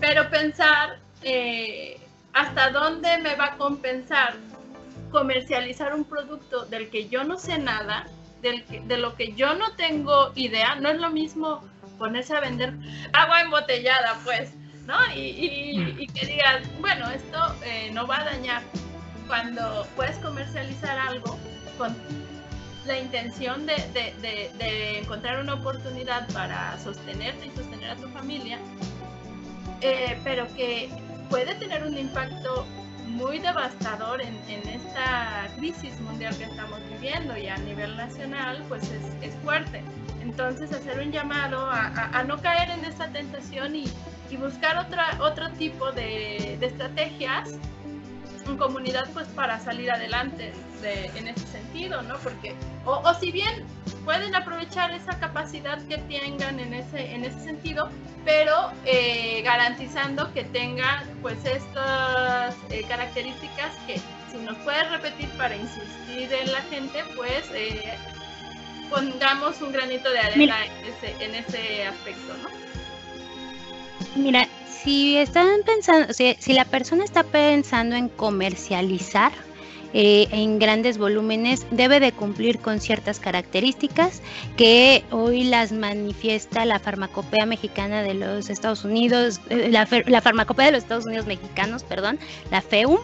Pero 0.00 0.28
pensar 0.30 0.98
eh, 1.22 2.00
hasta 2.32 2.70
dónde 2.70 3.18
me 3.18 3.34
va 3.34 3.46
a 3.46 3.56
compensar 3.56 4.34
comercializar 5.10 5.94
un 5.94 6.04
producto 6.04 6.66
del 6.66 6.90
que 6.90 7.08
yo 7.08 7.24
no 7.24 7.38
sé 7.38 7.58
nada, 7.58 8.06
del 8.42 8.64
de 8.86 8.98
lo 8.98 9.16
que 9.16 9.32
yo 9.32 9.54
no 9.54 9.72
tengo 9.72 10.32
idea, 10.34 10.74
no 10.74 10.90
es 10.90 10.98
lo 10.98 11.10
mismo 11.10 11.64
ponerse 11.98 12.36
a 12.36 12.40
vender 12.40 12.74
agua 13.12 13.40
embotellada, 13.40 14.18
pues, 14.24 14.52
¿no? 14.86 14.96
Y, 15.14 16.06
que 16.14 16.26
digas, 16.26 16.62
bueno, 16.80 17.08
esto 17.10 17.38
eh, 17.64 17.90
no 17.92 18.06
va 18.06 18.20
a 18.20 18.24
dañar. 18.24 18.62
Cuando 19.26 19.86
puedes 19.96 20.16
comercializar 20.18 20.98
algo 20.98 21.38
con 21.76 21.94
la 22.88 22.98
intención 22.98 23.66
de, 23.66 23.76
de, 23.92 24.98
encontrar 24.98 25.40
una 25.40 25.54
oportunidad 25.54 26.26
para 26.32 26.76
sostenerte 26.78 27.46
y 27.46 27.50
sostener 27.50 27.90
a 27.90 27.96
tu 27.96 28.08
familia, 28.08 28.58
eh, 29.82 30.18
pero 30.24 30.48
que 30.56 30.90
puede 31.28 31.54
tener 31.56 31.84
un 31.84 31.96
impacto 31.96 32.66
muy 33.06 33.38
devastador 33.38 34.22
en, 34.22 34.36
esta 34.68 35.48
crisis 35.56 36.00
mundial 36.00 36.36
que 36.36 36.44
estamos 36.44 36.80
viviendo 36.90 37.36
y 37.36 37.48
a 37.48 37.58
nivel 37.58 37.96
nacional, 37.96 38.64
pues 38.68 38.82
es, 38.90 39.34
fuerte. 39.44 39.82
Entonces, 40.22 40.72
hacer 40.72 40.98
un 40.98 41.12
llamado 41.12 41.68
a, 41.70 42.24
no 42.24 42.40
caer 42.40 42.70
en 42.70 42.84
esta 42.84 43.08
tentación 43.08 43.76
y, 43.76 43.84
buscar 44.38 44.78
otra, 44.78 45.18
otro 45.20 45.50
tipo 45.52 45.92
de, 45.92 46.54
estrategias 46.54 47.50
en 48.48 48.56
comunidad, 48.56 49.08
pues 49.12 49.26
para 49.28 49.60
salir 49.60 49.90
adelante 49.90 50.52
en 50.82 51.28
ese 51.28 51.46
sentido, 51.46 52.02
¿no? 52.02 52.16
Porque, 52.18 52.54
o, 52.84 53.00
o 53.04 53.14
si 53.14 53.32
bien 53.32 53.64
pueden 54.04 54.34
aprovechar 54.34 54.92
esa 54.92 55.18
capacidad 55.18 55.78
que 55.86 55.98
tengan 55.98 56.58
en 56.60 56.74
ese, 56.74 57.14
en 57.14 57.24
ese 57.24 57.40
sentido, 57.40 57.90
pero 58.24 58.72
eh, 58.84 59.42
garantizando 59.42 60.32
que 60.32 60.44
tengan 60.44 61.04
pues 61.22 61.44
estas 61.44 62.54
eh, 62.70 62.84
características 62.88 63.74
que 63.86 64.00
si 64.30 64.38
nos 64.38 64.56
puedes 64.58 64.90
repetir 64.90 65.28
para 65.30 65.56
insistir 65.56 66.32
en 66.32 66.52
la 66.52 66.60
gente, 66.62 67.04
pues 67.16 67.50
eh, 67.54 67.94
pongamos 68.90 69.60
un 69.60 69.72
granito 69.72 70.10
de 70.10 70.20
arena 70.20 70.56
en 70.64 70.86
ese, 70.86 71.24
en 71.24 71.34
ese 71.34 71.86
aspecto, 71.86 72.34
¿no? 72.42 72.48
Mira, 74.16 74.48
si 74.82 75.16
están 75.16 75.62
pensando, 75.64 76.12
si 76.12 76.52
la 76.52 76.64
persona 76.64 77.04
está 77.04 77.22
pensando 77.22 77.96
en 77.96 78.08
comercializar, 78.08 79.32
eh, 79.94 80.28
en 80.32 80.58
grandes 80.58 80.98
volúmenes 80.98 81.66
debe 81.70 81.98
de 81.98 82.12
cumplir 82.12 82.58
con 82.58 82.78
ciertas 82.78 83.18
características 83.20 84.20
que 84.58 85.02
hoy 85.10 85.44
las 85.44 85.72
manifiesta 85.72 86.66
la 86.66 86.78
farmacopea 86.78 87.46
mexicana 87.46 88.02
de 88.02 88.12
los 88.12 88.50
Estados 88.50 88.84
Unidos, 88.84 89.40
eh, 89.48 89.70
la 89.70 90.20
farmacopea 90.20 90.66
de 90.66 90.72
los 90.72 90.82
Estados 90.82 91.06
Unidos 91.06 91.26
mexicanos, 91.26 91.84
perdón, 91.84 92.18
la 92.50 92.60
FEUM, 92.60 92.98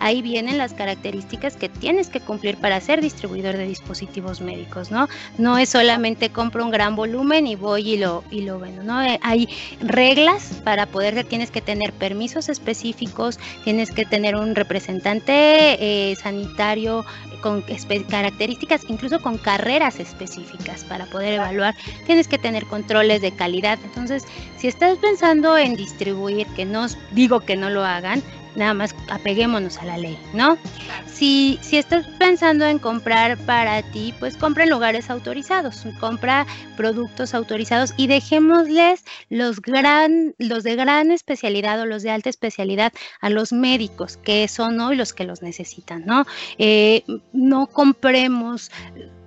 ahí 0.00 0.22
vienen 0.22 0.58
las 0.58 0.72
características 0.72 1.56
que 1.56 1.68
tienes 1.68 2.08
que 2.08 2.20
cumplir 2.20 2.56
para 2.56 2.80
ser 2.80 3.00
distribuidor 3.00 3.56
de 3.56 3.66
dispositivos 3.66 4.40
médicos, 4.40 4.90
¿no? 4.90 5.08
No 5.38 5.58
es 5.58 5.70
solamente 5.70 6.30
compro 6.30 6.64
un 6.64 6.70
gran 6.70 6.96
volumen 6.96 7.46
y 7.46 7.56
voy 7.56 7.94
y 7.94 7.96
lo, 7.96 8.24
y 8.30 8.42
lo 8.42 8.58
vendo, 8.58 8.82
¿no? 8.82 9.02
Eh, 9.02 9.18
hay 9.22 9.48
reglas 9.80 10.60
para 10.64 10.86
poder, 10.86 11.24
tienes 11.24 11.50
que 11.50 11.60
tener 11.60 11.92
permisos 11.92 12.48
específicos, 12.48 13.38
tienes 13.64 13.90
que 13.90 14.04
tener 14.04 14.36
un 14.36 14.54
representante 14.54 15.30
eh, 15.30 16.16
sanitario 16.16 17.04
con 17.40 17.62
características, 18.08 18.82
incluso 18.88 19.20
con 19.20 19.38
carreras 19.38 20.00
específicas 20.00 20.84
para 20.84 21.06
poder 21.06 21.34
evaluar, 21.34 21.74
tienes 22.04 22.28
que 22.28 22.38
tener 22.38 22.66
controles 22.66 23.22
de 23.22 23.32
calidad. 23.32 23.78
Entonces, 23.84 24.24
si 24.58 24.66
estás 24.66 24.98
pensando 24.98 25.56
en 25.56 25.76
distribuir, 25.76 26.46
que 26.56 26.64
no 26.64 26.86
digo 27.12 27.40
que 27.40 27.56
no 27.56 27.70
lo 27.70 27.84
hagan, 27.84 28.22
nada 28.56 28.74
más 28.74 28.94
apeguémonos 29.08 29.78
a 29.78 29.84
la 29.86 29.96
ley, 29.96 30.18
¿no? 30.34 30.58
Si, 31.06 31.58
si 31.62 31.78
estás 31.78 32.06
pensando 32.18 32.66
en 32.66 32.78
comprar 32.78 33.38
para 33.38 33.82
ti, 33.82 34.12
pues 34.18 34.36
compra 34.36 34.64
en 34.64 34.70
lugares 34.70 35.08
autorizados, 35.08 35.84
compra 36.00 36.46
productos 36.76 37.34
autorizados 37.34 37.94
y 37.96 38.06
dejémosles 38.06 39.04
los, 39.30 39.60
gran, 39.60 40.34
los 40.38 40.62
de 40.64 40.76
gran 40.76 41.10
especialidad 41.10 41.80
o 41.80 41.86
los 41.86 42.02
de 42.02 42.10
alta 42.10 42.28
especialidad 42.28 42.92
a 43.20 43.30
los 43.30 43.52
médicos, 43.52 44.16
que 44.18 44.46
son 44.48 44.80
hoy 44.80 44.96
los 44.96 45.12
que 45.12 45.24
los 45.24 45.42
necesitan, 45.42 46.04
¿no? 46.04 46.26
Eh, 46.58 47.04
no 47.32 47.66
compremos 47.66 48.70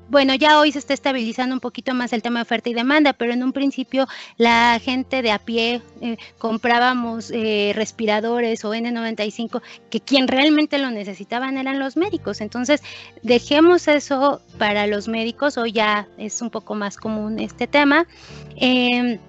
bueno, 0.10 0.34
ya 0.34 0.60
hoy 0.60 0.72
se 0.72 0.80
está 0.80 0.94
estabilizando 0.94 1.54
un 1.54 1.60
poquito 1.60 1.94
más 1.94 2.14
el 2.14 2.22
tema 2.22 2.40
de 2.40 2.44
oferta 2.44 2.70
y 2.70 2.74
demanda, 2.74 3.14
pero 3.14 3.34
en 3.34 3.44
un 3.44 3.54
principio 3.54 4.08
la 4.38 4.80
gente 4.84 5.22
de 5.22 5.32
a 5.32 5.40
pie 5.40 5.82
eh, 6.02 6.18
comprábamos 6.38 7.32
eh, 7.32 7.74
respiradores 7.76 8.66
o 8.66 8.74
N95, 8.74 9.62
que 9.90 10.00
quien 10.00 10.28
realmente 10.28 10.80
lo 10.80 10.90
necesitaban 10.90 11.58
eran 11.58 11.80
los 11.80 11.96
médicos. 11.96 12.42
Entonces, 12.42 12.82
dejemos 13.22 13.88
eso 13.88 14.42
para 14.58 14.88
los 14.88 15.08
médicos, 15.08 15.58
hoy 15.58 15.74
ya 15.74 16.08
es 16.18 16.42
un 16.42 16.50
poco 16.50 16.74
más 16.74 16.98
común 16.98 17.40
este 17.40 17.68
tema. 17.68 18.08
Em, 18.56 19.20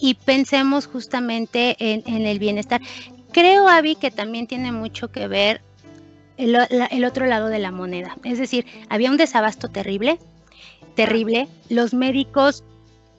y 0.00 0.14
pensemos 0.14 0.86
justamente 0.86 1.76
en, 1.78 2.02
en 2.06 2.26
el 2.26 2.38
bienestar. 2.38 2.80
Creo, 3.32 3.68
Avi, 3.68 3.94
que 3.94 4.10
también 4.10 4.46
tiene 4.46 4.72
mucho 4.72 5.12
que 5.12 5.28
ver 5.28 5.60
el, 6.40 7.04
otro 7.04 7.26
lado 7.26 7.48
de 7.48 7.58
la 7.58 7.70
moneda. 7.70 8.16
Es 8.24 8.38
decir, 8.38 8.66
había 8.88 9.10
un 9.10 9.16
desabasto 9.16 9.68
terrible, 9.68 10.18
terrible. 10.94 11.48
Los 11.68 11.92
médicos 11.92 12.64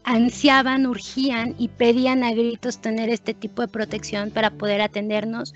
ansiaban, 0.04 0.88
urgían 0.88 1.54
y 1.60 1.68
pedían 1.68 2.24
a 2.24 2.32
gritos 2.32 2.80
tener 2.80 3.10
este 3.10 3.36
tipo 3.36 3.62
de 3.62 3.68
protección 3.68 4.32
para 4.32 4.50
poder 4.50 4.82
atendernos. 4.82 5.54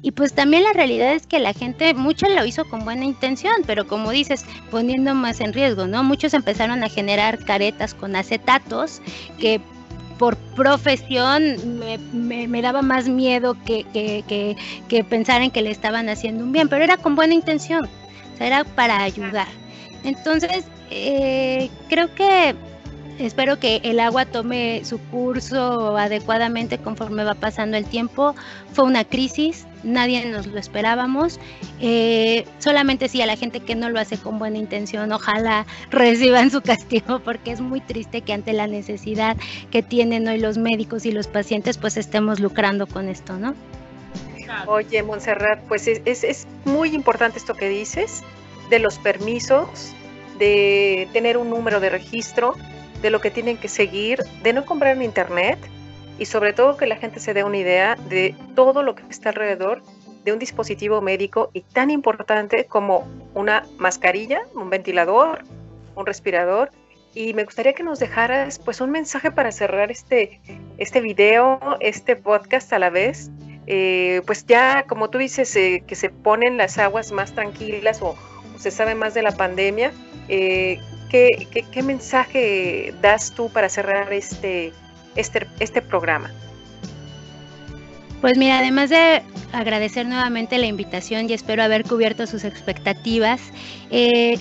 Y 0.00 0.12
pues 0.12 0.32
también 0.32 0.64
la 0.64 0.72
realidad 0.72 1.12
es 1.12 1.26
que 1.26 1.38
la 1.38 1.52
gente, 1.52 1.92
mucho 1.94 2.26
lo 2.28 2.44
hizo 2.44 2.64
con 2.64 2.84
buena 2.84 3.04
intención, 3.04 3.54
pero 3.66 3.86
como 3.86 4.10
dices, 4.10 4.44
poniendo 4.70 5.14
más 5.14 5.40
en 5.40 5.52
riesgo, 5.52 5.86
¿no? 5.86 6.02
Muchos 6.02 6.34
empezaron 6.34 6.82
a 6.82 6.88
generar 6.88 7.44
caretas 7.44 7.94
con 7.94 8.16
acetatos 8.16 9.02
que 9.38 9.60
por 10.18 10.36
profesión 10.54 11.56
me, 12.14 12.62
daba 12.62 12.82
más 12.82 13.08
miedo 13.08 13.56
que, 13.64 13.84
que, 14.88 15.04
pensar 15.04 15.42
en 15.42 15.50
que 15.50 15.62
le 15.62 15.70
estaban 15.70 16.08
haciendo 16.08 16.44
un 16.44 16.52
bien, 16.52 16.68
pero 16.68 16.84
era 16.84 16.96
con 16.96 17.14
buena 17.14 17.34
intención, 17.34 17.84
o 17.84 18.36
sea, 18.38 18.46
era 18.46 18.64
para 18.64 19.02
ayudar. 19.02 19.48
Entonces, 20.04 20.64
eh, 20.90 21.70
creo 21.88 22.14
que 22.14 22.54
espero 23.18 23.58
que 23.58 23.80
el 23.84 24.00
agua 24.00 24.26
tome 24.26 24.84
su 24.84 24.98
curso 24.98 25.96
adecuadamente 25.96 26.78
conforme 26.78 27.24
va 27.24 27.34
pasando 27.34 27.76
el 27.76 27.84
tiempo. 27.84 28.34
Fue 28.72 28.84
una 28.84 29.04
crisis, 29.04 29.66
nadie 29.82 30.24
nos 30.26 30.46
lo 30.46 30.58
esperábamos. 30.58 31.38
Eh, 31.80 32.44
solamente 32.58 33.08
sí 33.08 33.20
a 33.22 33.26
la 33.26 33.36
gente 33.36 33.60
que 33.60 33.74
no 33.74 33.88
lo 33.90 34.00
hace 34.00 34.16
con 34.18 34.38
buena 34.38 34.58
intención, 34.58 35.12
ojalá 35.12 35.66
reciban 35.90 36.50
su 36.50 36.62
castigo, 36.62 37.20
porque 37.20 37.52
es 37.52 37.60
muy 37.60 37.80
triste 37.80 38.22
que 38.22 38.32
ante 38.32 38.52
la 38.52 38.66
necesidad 38.66 39.36
que 39.70 39.82
tienen 39.82 40.26
hoy 40.28 40.38
los 40.38 40.58
médicos 40.58 41.06
y 41.06 41.12
los 41.12 41.26
pacientes, 41.26 41.78
pues 41.78 41.96
estemos 41.96 42.40
lucrando 42.40 42.86
con 42.86 43.08
esto, 43.08 43.38
¿no? 43.38 43.54
Oye, 44.66 45.02
Montserrat, 45.02 45.60
pues 45.66 45.86
es, 45.88 46.02
es 46.04 46.46
muy 46.64 46.94
importante 46.94 47.38
esto 47.38 47.54
que 47.54 47.68
dices 47.68 48.22
de 48.68 48.78
los 48.78 48.98
permisos, 48.98 49.92
de 50.38 51.08
tener 51.12 51.36
un 51.36 51.50
número 51.50 51.80
de 51.80 51.90
registro, 51.90 52.54
de 53.02 53.10
lo 53.10 53.20
que 53.20 53.30
tienen 53.30 53.58
que 53.58 53.68
seguir, 53.68 54.20
de 54.42 54.52
no 54.52 54.64
comprar 54.64 54.96
en 54.96 55.02
internet 55.02 55.58
y 56.18 56.26
sobre 56.26 56.52
todo 56.52 56.76
que 56.76 56.86
la 56.86 56.96
gente 56.96 57.20
se 57.20 57.34
dé 57.34 57.44
una 57.44 57.58
idea 57.58 57.96
de 58.08 58.34
todo 58.54 58.82
lo 58.82 58.94
que 58.94 59.02
está 59.10 59.30
alrededor 59.30 59.82
de 60.24 60.32
un 60.32 60.38
dispositivo 60.38 61.00
médico 61.00 61.50
y 61.52 61.62
tan 61.62 61.90
importante 61.90 62.64
como 62.66 63.08
una 63.34 63.66
mascarilla, 63.78 64.42
un 64.54 64.70
ventilador, 64.70 65.42
un 65.96 66.06
respirador. 66.06 66.70
Y 67.14 67.34
me 67.34 67.44
gustaría 67.44 67.74
que 67.74 67.82
nos 67.82 67.98
dejaras 67.98 68.58
pues 68.58 68.80
un 68.80 68.90
mensaje 68.90 69.30
para 69.30 69.52
cerrar 69.52 69.90
este, 69.90 70.40
este 70.78 71.00
video, 71.00 71.58
este 71.80 72.16
podcast 72.16 72.72
a 72.72 72.78
la 72.78 72.88
vez, 72.88 73.30
eh, 73.66 74.22
pues 74.26 74.46
ya, 74.46 74.84
como 74.88 75.10
tú 75.10 75.18
dices, 75.18 75.54
eh, 75.56 75.84
que 75.86 75.94
se 75.94 76.08
ponen 76.08 76.56
las 76.56 76.78
aguas 76.78 77.12
más 77.12 77.32
tranquilas 77.32 78.00
o, 78.00 78.16
se 78.56 78.70
sabe 78.70 78.94
más 78.94 79.12
de 79.14 79.22
la 79.22 79.32
pandemia, 79.32 79.92
¿qué, 81.12 81.82
mensaje 81.82 82.94
das 83.02 83.32
tú 83.32 83.50
para 83.50 83.68
cerrar 83.68 84.12
este, 84.12 84.72
este, 85.14 85.46
este 85.60 85.82
programa? 85.82 86.30
Pues 88.20 88.38
mira, 88.38 88.58
además 88.58 88.90
de 88.90 89.22
agradecer 89.52 90.06
nuevamente 90.06 90.56
la 90.58 90.66
invitación 90.66 91.28
y 91.28 91.34
espero 91.34 91.62
haber 91.62 91.84
cubierto 91.84 92.26
sus 92.26 92.44
expectativas, 92.44 93.40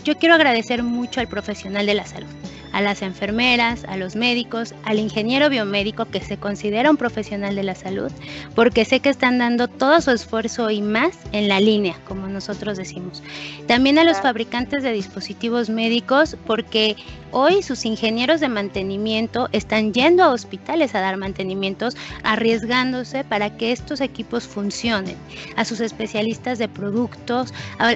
yo 0.04 0.18
quiero 0.18 0.36
agradecer 0.36 0.84
mucho 0.84 1.20
al 1.20 1.28
profesional 1.28 1.86
de 1.86 1.96
la 1.96 2.06
salud 2.06 2.30
a 2.72 2.82
las 2.82 3.02
enfermeras, 3.02 3.84
a 3.86 3.98
los 3.98 4.16
médicos, 4.16 4.74
al 4.84 5.00
ingeniero 5.00 5.50
biomédico 5.50 6.06
que 6.06 6.22
se 6.22 6.38
considera 6.38 6.90
un 6.90 6.98
profesional 6.98 7.56
de 7.56 7.64
la 7.64 7.76
salud, 7.76 8.12
porque 8.56 8.86
sé 8.86 9.00
que 9.00 9.10
están 9.10 9.38
dando 9.38 9.68
todo 9.68 10.00
su 10.02 10.12
esfuerzo 10.12 10.70
y 10.70 10.82
más 10.82 11.18
en 11.32 11.48
la 11.48 11.60
línea, 11.60 11.96
como 12.08 12.28
nosotros 12.28 12.78
decimos. 12.78 13.24
También 13.68 14.00
a 14.00 14.04
los 14.04 14.22
fabricantes 14.22 14.84
de 14.84 14.92
dispositivos 14.92 15.70
médicos, 15.70 16.38
porque 16.46 16.96
hoy 17.32 17.64
sus 17.64 17.86
ingenieros 17.86 18.40
de 18.40 18.50
mantenimiento 18.50 19.50
están 19.52 19.94
yendo 19.94 20.24
a 20.24 20.30
hospitales 20.30 20.96
a 20.96 21.02
dar 21.02 21.18
mantenimientos, 21.18 21.96
arriesgándose 22.24 23.24
para 23.24 23.58
que 23.58 23.72
estos 23.72 24.02
equipos 24.02 24.48
funcionen, 24.48 25.16
a 25.56 25.66
sus 25.66 25.80
especialistas 25.80 26.58
de 26.60 26.68
productos, 26.68 27.54
a, 27.80 27.96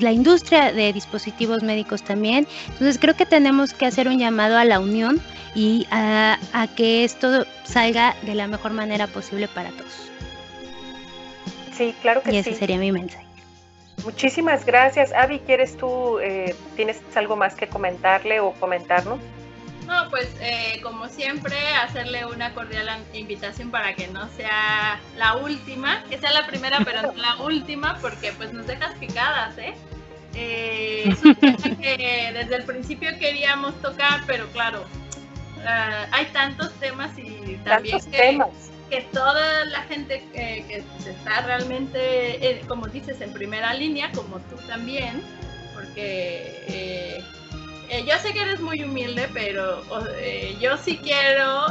la 0.00 0.12
industria 0.12 0.72
de 0.72 0.92
dispositivos 0.92 1.62
médicos 1.62 2.02
también. 2.02 2.46
Entonces 2.68 2.98
creo 2.98 3.14
que 3.14 3.26
tenemos 3.26 3.72
que 3.72 3.86
hacer 3.86 4.08
un 4.08 4.18
llamado 4.18 4.56
a 4.56 4.64
la 4.64 4.80
unión 4.80 5.20
y 5.54 5.86
a, 5.90 6.38
que 6.76 7.04
esto 7.04 7.46
salga 7.64 8.16
de 8.22 8.34
la 8.34 8.48
mejor 8.48 8.72
manera 8.72 9.06
posible 9.06 9.48
para 9.48 9.70
todos. 9.70 10.10
Sí, 11.76 11.94
claro 12.02 12.22
que 12.22 12.30
sí. 12.30 12.36
Y 12.36 12.38
ese 12.38 12.54
sería 12.54 12.78
mi 12.78 12.92
mensaje. 12.92 13.33
Muchísimas 14.02 14.64
gracias. 14.66 15.12
Avi, 15.12 15.40
¿quieres 15.40 15.76
tú, 15.76 16.18
eh, 16.18 16.54
tienes 16.76 17.00
algo 17.14 17.36
más 17.36 17.54
que 17.54 17.68
comentarle 17.68 18.40
o 18.40 18.52
comentarnos? 18.52 19.20
No, 19.86 20.08
pues 20.10 20.28
eh, 20.40 20.80
como 20.82 21.08
siempre, 21.08 21.56
hacerle 21.82 22.24
una 22.24 22.54
cordial 22.54 22.88
invitación 23.12 23.70
para 23.70 23.94
que 23.94 24.08
no 24.08 24.28
sea 24.30 24.98
la 25.16 25.36
última, 25.36 26.02
que 26.08 26.18
sea 26.18 26.32
la 26.32 26.46
primera, 26.46 26.78
pero 26.84 27.02
no 27.02 27.12
la 27.12 27.36
última, 27.42 27.98
porque 28.00 28.32
pues 28.32 28.52
nos 28.52 28.66
dejas 28.66 28.94
picadas, 28.94 29.56
¿eh? 29.58 29.74
Eh, 30.34 31.04
es 31.06 31.24
un 31.24 31.34
tema 31.34 31.56
que 31.80 32.30
desde 32.32 32.56
el 32.56 32.64
principio 32.64 33.10
queríamos 33.18 33.74
tocar, 33.82 34.22
pero 34.26 34.46
claro, 34.48 34.84
ah, 35.66 36.06
hay 36.12 36.26
tantos 36.26 36.72
temas 36.74 37.16
y 37.18 37.60
también 37.64 38.00
que, 38.10 38.38
toda 39.12 39.64
la 39.66 39.82
gente 39.82 40.24
que, 40.32 40.84
está 41.06 41.40
realmente, 41.42 42.50
eh, 42.50 42.62
como 42.68 42.86
dices, 42.86 43.20
en 43.20 43.32
primera 43.32 43.74
línea, 43.74 44.10
como 44.12 44.38
tú 44.40 44.56
también, 44.66 45.22
porque 45.74 46.62
eh, 46.68 47.24
yo 48.06 48.18
sé 48.18 48.32
que 48.32 48.42
eres 48.42 48.60
muy 48.60 48.82
humilde, 48.82 49.28
pero 49.32 49.82
yo 50.60 50.76
sí 50.76 50.98
quiero 50.98 51.66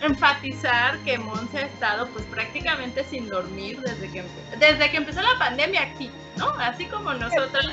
enfatizar 0.00 0.98
que 0.98 1.18
Monse 1.18 1.58
ha 1.58 1.62
estado 1.62 2.06
pues 2.08 2.24
prácticamente 2.26 3.04
sin 3.04 3.28
dormir 3.28 3.80
desde 3.80 4.10
que, 4.10 4.24
desde 4.58 4.90
que 4.90 4.96
empezó 4.96 5.20
la 5.22 5.38
pandemia 5.38 5.82
aquí, 5.82 6.10
¿no? 6.36 6.48
Así 6.50 6.86
como 6.86 7.12
nosotros 7.14 7.66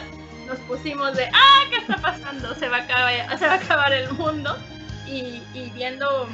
nos 0.48 0.60
pusimos 0.60 1.16
de, 1.16 1.26
ah, 1.26 1.64
¿qué 1.70 1.78
está 1.78 1.98
pasando? 1.98 2.54
Se 2.56 2.68
va 2.70 2.78
a 2.78 2.82
acabar, 2.82 3.40
se 3.40 3.48
va 3.48 3.54
a 3.54 3.58
acabar 3.58 3.94
el 3.94 4.12
mundo. 4.14 4.58
Y, 5.08 5.42
viendo 5.76 6.28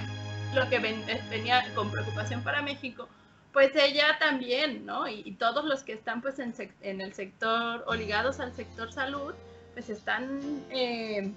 lo 0.54 0.70
que 0.70 0.80
venía 0.80 1.64
con 1.76 1.91
preocupación 1.91 2.43
para 2.43 2.62
México, 2.62 3.08
pues 3.54 3.76
ella 3.76 4.18
también, 4.20 4.86
¿no? 4.86 5.08
Y, 5.08 5.34
todos 5.34 5.66
los 5.66 5.84
que 5.84 5.93
están 5.93 6.22
pues 6.22 6.39
en, 6.39 6.54
en, 6.82 7.02
el 7.02 7.14
sector 7.14 7.84
o 7.88 7.95
ligados 7.95 8.39
al 8.39 8.54
sector 8.54 8.91
salud, 8.91 9.34
pues 9.74 9.89
están... 9.89 10.39
Eh, 10.70 11.32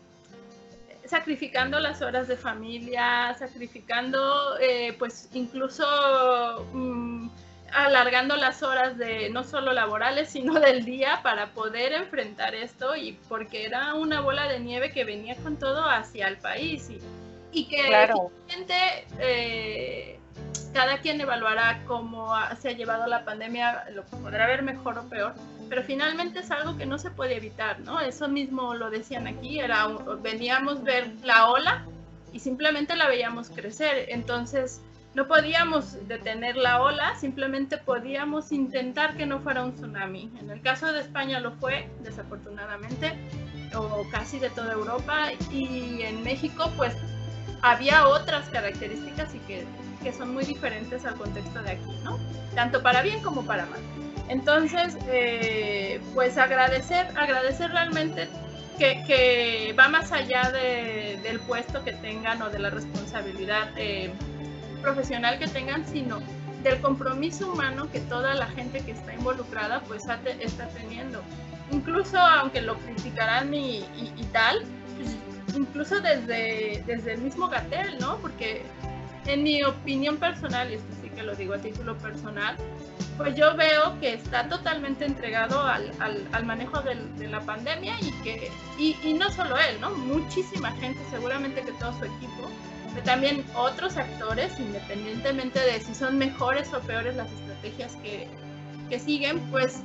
sacrificando 1.06 1.78
las 1.80 2.02
horas 2.02 2.28
de 2.28 2.36
familia, 2.36 3.34
sacrificando 3.38 4.58
eh, 4.58 4.94
pues 4.98 5.28
incluso 5.34 6.66
mm, 6.72 7.28
alargando 7.72 8.36
las 8.36 8.62
horas 8.62 8.96
de 8.96 9.28
no 9.30 9.44
solo 9.44 9.72
laborales, 9.72 10.30
sino 10.30 10.54
del 10.60 10.84
día 10.84 11.20
para 11.22 11.52
poder 11.52 11.92
enfrentar 11.92 12.54
esto 12.54 12.96
y 12.96 13.12
porque 13.28 13.66
era 13.66 13.94
una 13.94 14.20
bola 14.20 14.48
de 14.48 14.60
nieve 14.60 14.92
que 14.92 15.04
venía 15.04 15.36
con 15.36 15.58
todo 15.58 15.88
hacia 15.88 16.28
el 16.28 16.38
país 16.38 16.88
y, 16.90 17.00
y 17.54 17.66
que 17.66 17.86
claro. 17.86 18.30
Eh, 19.20 20.18
cada 20.72 20.98
quien 20.98 21.20
evaluará 21.20 21.82
cómo 21.86 22.34
se 22.60 22.70
ha 22.70 22.72
llevado 22.72 23.06
la 23.06 23.24
pandemia, 23.24 23.84
lo 23.92 24.04
podrá 24.04 24.46
ver 24.46 24.62
mejor 24.62 24.98
o 24.98 25.04
peor, 25.04 25.34
pero 25.68 25.84
finalmente 25.84 26.40
es 26.40 26.50
algo 26.50 26.76
que 26.76 26.84
no 26.84 26.98
se 26.98 27.10
puede 27.10 27.36
evitar, 27.36 27.78
¿no? 27.80 28.00
Eso 28.00 28.28
mismo 28.28 28.74
lo 28.74 28.90
decían 28.90 29.28
aquí, 29.28 29.60
era 29.60 29.86
veníamos 30.20 30.82
ver 30.82 31.12
la 31.22 31.48
ola 31.48 31.86
y 32.32 32.40
simplemente 32.40 32.96
la 32.96 33.06
veíamos 33.06 33.50
crecer, 33.50 34.06
entonces 34.08 34.80
no 35.14 35.28
podíamos 35.28 36.08
detener 36.08 36.56
la 36.56 36.82
ola, 36.82 37.14
simplemente 37.14 37.78
podíamos 37.78 38.50
intentar 38.50 39.16
que 39.16 39.26
no 39.26 39.38
fuera 39.38 39.62
un 39.62 39.74
tsunami. 39.74 40.32
En 40.40 40.50
el 40.50 40.60
caso 40.60 40.92
de 40.92 41.00
España 41.00 41.38
lo 41.38 41.52
fue, 41.52 41.88
desafortunadamente, 42.00 43.16
o 43.76 44.04
casi 44.10 44.40
de 44.40 44.50
toda 44.50 44.72
Europa, 44.72 45.28
y 45.52 46.02
en 46.02 46.24
México 46.24 46.68
pues 46.76 46.96
había 47.64 48.06
otras 48.06 48.48
características 48.50 49.34
y 49.34 49.38
que, 49.40 49.64
que 50.02 50.12
son 50.12 50.34
muy 50.34 50.44
diferentes 50.44 51.06
al 51.06 51.14
contexto 51.14 51.62
de 51.62 51.72
aquí, 51.72 51.98
¿no? 52.04 52.18
Tanto 52.54 52.82
para 52.82 53.00
bien 53.00 53.22
como 53.22 53.44
para 53.46 53.64
mal. 53.64 53.80
Entonces, 54.28 54.98
eh, 55.08 55.98
pues 56.12 56.36
agradecer, 56.36 57.06
agradecer 57.16 57.70
realmente 57.70 58.28
que, 58.78 59.74
va 59.78 59.88
más 59.88 60.12
allá 60.12 60.50
del 60.52 61.40
puesto 61.40 61.82
que 61.84 61.92
tengan 61.92 62.42
o 62.42 62.50
de 62.50 62.58
la 62.58 62.68
responsabilidad 62.68 63.70
eh, 63.76 64.12
profesional 64.82 65.38
que 65.38 65.48
tengan, 65.48 65.86
sino 65.86 66.20
del 66.62 66.80
compromiso 66.80 67.50
humano 67.50 67.90
que 67.90 68.00
toda 68.00 68.34
la 68.34 68.46
gente 68.48 68.80
que 68.80 68.92
está 68.92 69.14
involucrada 69.14 69.80
pues 69.80 70.02
está 70.40 70.68
teniendo. 70.68 71.22
Incluso 71.70 72.18
aunque 72.18 72.60
lo 72.60 72.76
criticarán 72.78 73.54
y, 73.54 73.84
tal, 74.32 74.64
pues, 74.96 75.16
incluso 75.56 76.00
desde, 76.00 76.82
desde 76.86 77.14
el 77.14 77.20
mismo 77.20 77.48
Gatel, 77.48 77.98
¿no? 77.98 78.18
Porque 78.18 78.62
en 79.26 79.42
mi 79.42 79.62
opinión 79.62 80.16
personal, 80.18 80.70
y 80.70 80.74
esto 80.74 80.94
sí 81.02 81.08
que 81.10 81.22
lo 81.22 81.34
digo 81.34 81.54
a 81.54 81.58
título 81.58 81.96
personal, 81.98 82.56
pues 83.16 83.34
yo 83.36 83.56
veo 83.56 83.98
que 84.00 84.14
está 84.14 84.48
totalmente 84.48 85.04
entregado 85.04 85.60
al, 85.62 85.92
al, 86.00 86.44
manejo 86.44 86.80
de 86.80 87.28
la 87.28 87.40
pandemia 87.40 87.94
y 88.00 88.12
que, 88.22 88.50
y, 88.78 89.14
no 89.14 89.30
solo 89.30 89.56
él, 89.56 89.80
¿no? 89.80 89.90
Muchísima 89.90 90.72
gente, 90.72 91.00
seguramente 91.10 91.62
que 91.62 91.72
todo 91.72 91.92
su 91.98 92.04
equipo, 92.04 92.50
pero 92.92 93.04
también 93.04 93.44
otros 93.54 93.96
actores, 93.96 94.58
independientemente 94.58 95.60
de 95.60 95.80
si 95.80 95.94
son 95.94 96.18
mejores 96.18 96.72
o 96.74 96.80
peores 96.80 97.16
las 97.16 97.30
estrategias 97.32 97.94
que, 97.96 98.28
que 98.90 98.98
siguen, 98.98 99.40
pues 99.50 99.82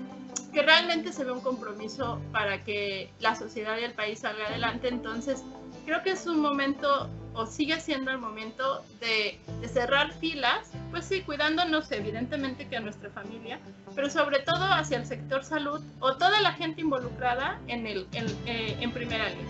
que 0.53 0.61
realmente 0.61 1.13
se 1.13 1.23
ve 1.23 1.31
un 1.31 1.41
compromiso 1.41 2.19
para 2.31 2.63
que 2.63 3.11
la 3.19 3.35
sociedad 3.35 3.77
y 3.79 3.83
el 3.83 3.93
país 3.93 4.19
salga 4.19 4.47
adelante. 4.47 4.87
Entonces, 4.87 5.43
creo 5.85 6.01
que 6.03 6.11
es 6.11 6.25
un 6.25 6.39
momento 6.39 7.09
o 7.33 7.45
sigue 7.45 7.79
siendo 7.79 8.11
el 8.11 8.17
momento 8.17 8.83
de, 8.99 9.39
cerrar 9.71 10.13
filas, 10.13 10.71
pues 10.91 11.05
sí, 11.05 11.21
cuidándonos 11.21 11.91
evidentemente 11.91 12.67
que 12.67 12.77
a 12.77 12.79
nuestra 12.79 13.09
familia, 13.11 13.59
pero 13.95 14.09
sobre 14.09 14.39
todo 14.39 14.65
hacia 14.65 14.97
el 14.97 15.05
sector 15.05 15.43
salud 15.43 15.81
o 15.99 16.15
toda 16.17 16.41
la 16.41 16.53
gente 16.53 16.81
involucrada 16.81 17.59
en, 17.67 17.85
el, 17.85 18.07
en, 18.13 18.25
eh, 18.45 18.77
en 18.79 18.91
primera 18.91 19.29
línea. 19.29 19.45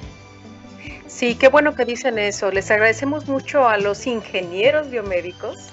Sí, 1.07 1.35
qué 1.35 1.47
bueno 1.47 1.73
que 1.73 1.85
dicen 1.85 2.19
eso. 2.19 2.51
Les 2.51 2.69
agradecemos 2.69 3.27
mucho 3.27 3.67
a 3.67 3.77
los 3.77 4.05
ingenieros 4.07 4.89
biomédicos 4.91 5.71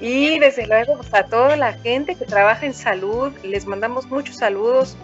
y 0.00 0.38
desde 0.38 0.66
luego 0.66 0.96
pues, 0.96 1.12
a 1.14 1.24
toda 1.24 1.56
la 1.56 1.72
gente 1.74 2.14
que 2.14 2.24
trabaja 2.24 2.66
en 2.66 2.74
salud. 2.74 3.32
Les 3.42 3.66
mandamos 3.66 4.06
muchos 4.06 4.36
saludos 4.36 4.96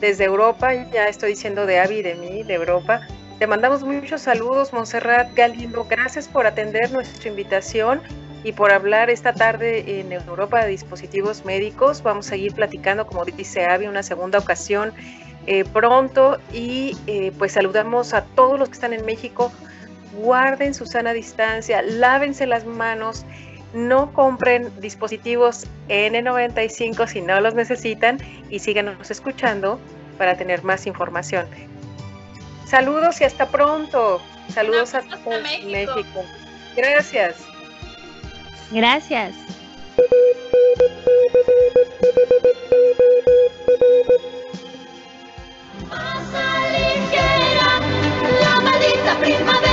desde 0.00 0.24
Europa. 0.24 0.72
Ya 0.92 1.08
estoy 1.08 1.30
diciendo 1.30 1.66
de 1.66 1.78
Avi, 1.80 2.02
de 2.02 2.14
mí, 2.14 2.42
de 2.42 2.54
Europa. 2.54 3.06
Te 3.38 3.46
mandamos 3.46 3.84
muchos 3.84 4.22
saludos, 4.22 4.72
Montserrat 4.72 5.32
Galindo. 5.34 5.86
Gracias 5.88 6.26
por 6.26 6.46
atender 6.46 6.90
nuestra 6.90 7.28
invitación 7.28 8.00
y 8.44 8.52
por 8.52 8.72
hablar 8.72 9.10
esta 9.10 9.32
tarde 9.32 10.00
en 10.00 10.12
Europa 10.12 10.64
de 10.64 10.70
dispositivos 10.70 11.44
médicos. 11.44 12.02
Vamos 12.02 12.26
a 12.26 12.30
seguir 12.30 12.54
platicando, 12.54 13.06
como 13.06 13.24
dice 13.24 13.64
Avi, 13.64 13.86
una 13.86 14.02
segunda 14.02 14.38
ocasión 14.38 14.92
eh, 15.46 15.64
pronto 15.64 16.38
y 16.52 16.96
eh, 17.06 17.32
pues 17.38 17.52
saludamos 17.52 18.12
a 18.12 18.24
todos 18.24 18.58
los 18.58 18.68
que 18.68 18.74
están 18.74 18.92
en 18.92 19.04
México. 19.04 19.52
Guarden 20.16 20.74
su 20.74 20.84
sana 20.84 21.12
distancia, 21.12 21.80
lávense 21.82 22.46
las 22.46 22.64
manos, 22.64 23.24
no 23.72 24.12
compren 24.12 24.72
dispositivos 24.80 25.66
N95 25.88 27.06
si 27.06 27.20
no 27.20 27.40
los 27.40 27.54
necesitan 27.54 28.18
y 28.50 28.58
síganos 28.58 29.10
escuchando 29.10 29.78
para 30.16 30.36
tener 30.36 30.64
más 30.64 30.86
información. 30.86 31.46
Saludos 32.66 33.20
y 33.20 33.24
hasta 33.24 33.46
pronto. 33.46 34.20
Saludos 34.52 34.94
hasta, 34.94 35.16
México. 35.66 36.24
Gracias. 36.76 37.36
Gracias. 38.70 39.34
la 48.40 48.60
maldita 48.60 49.67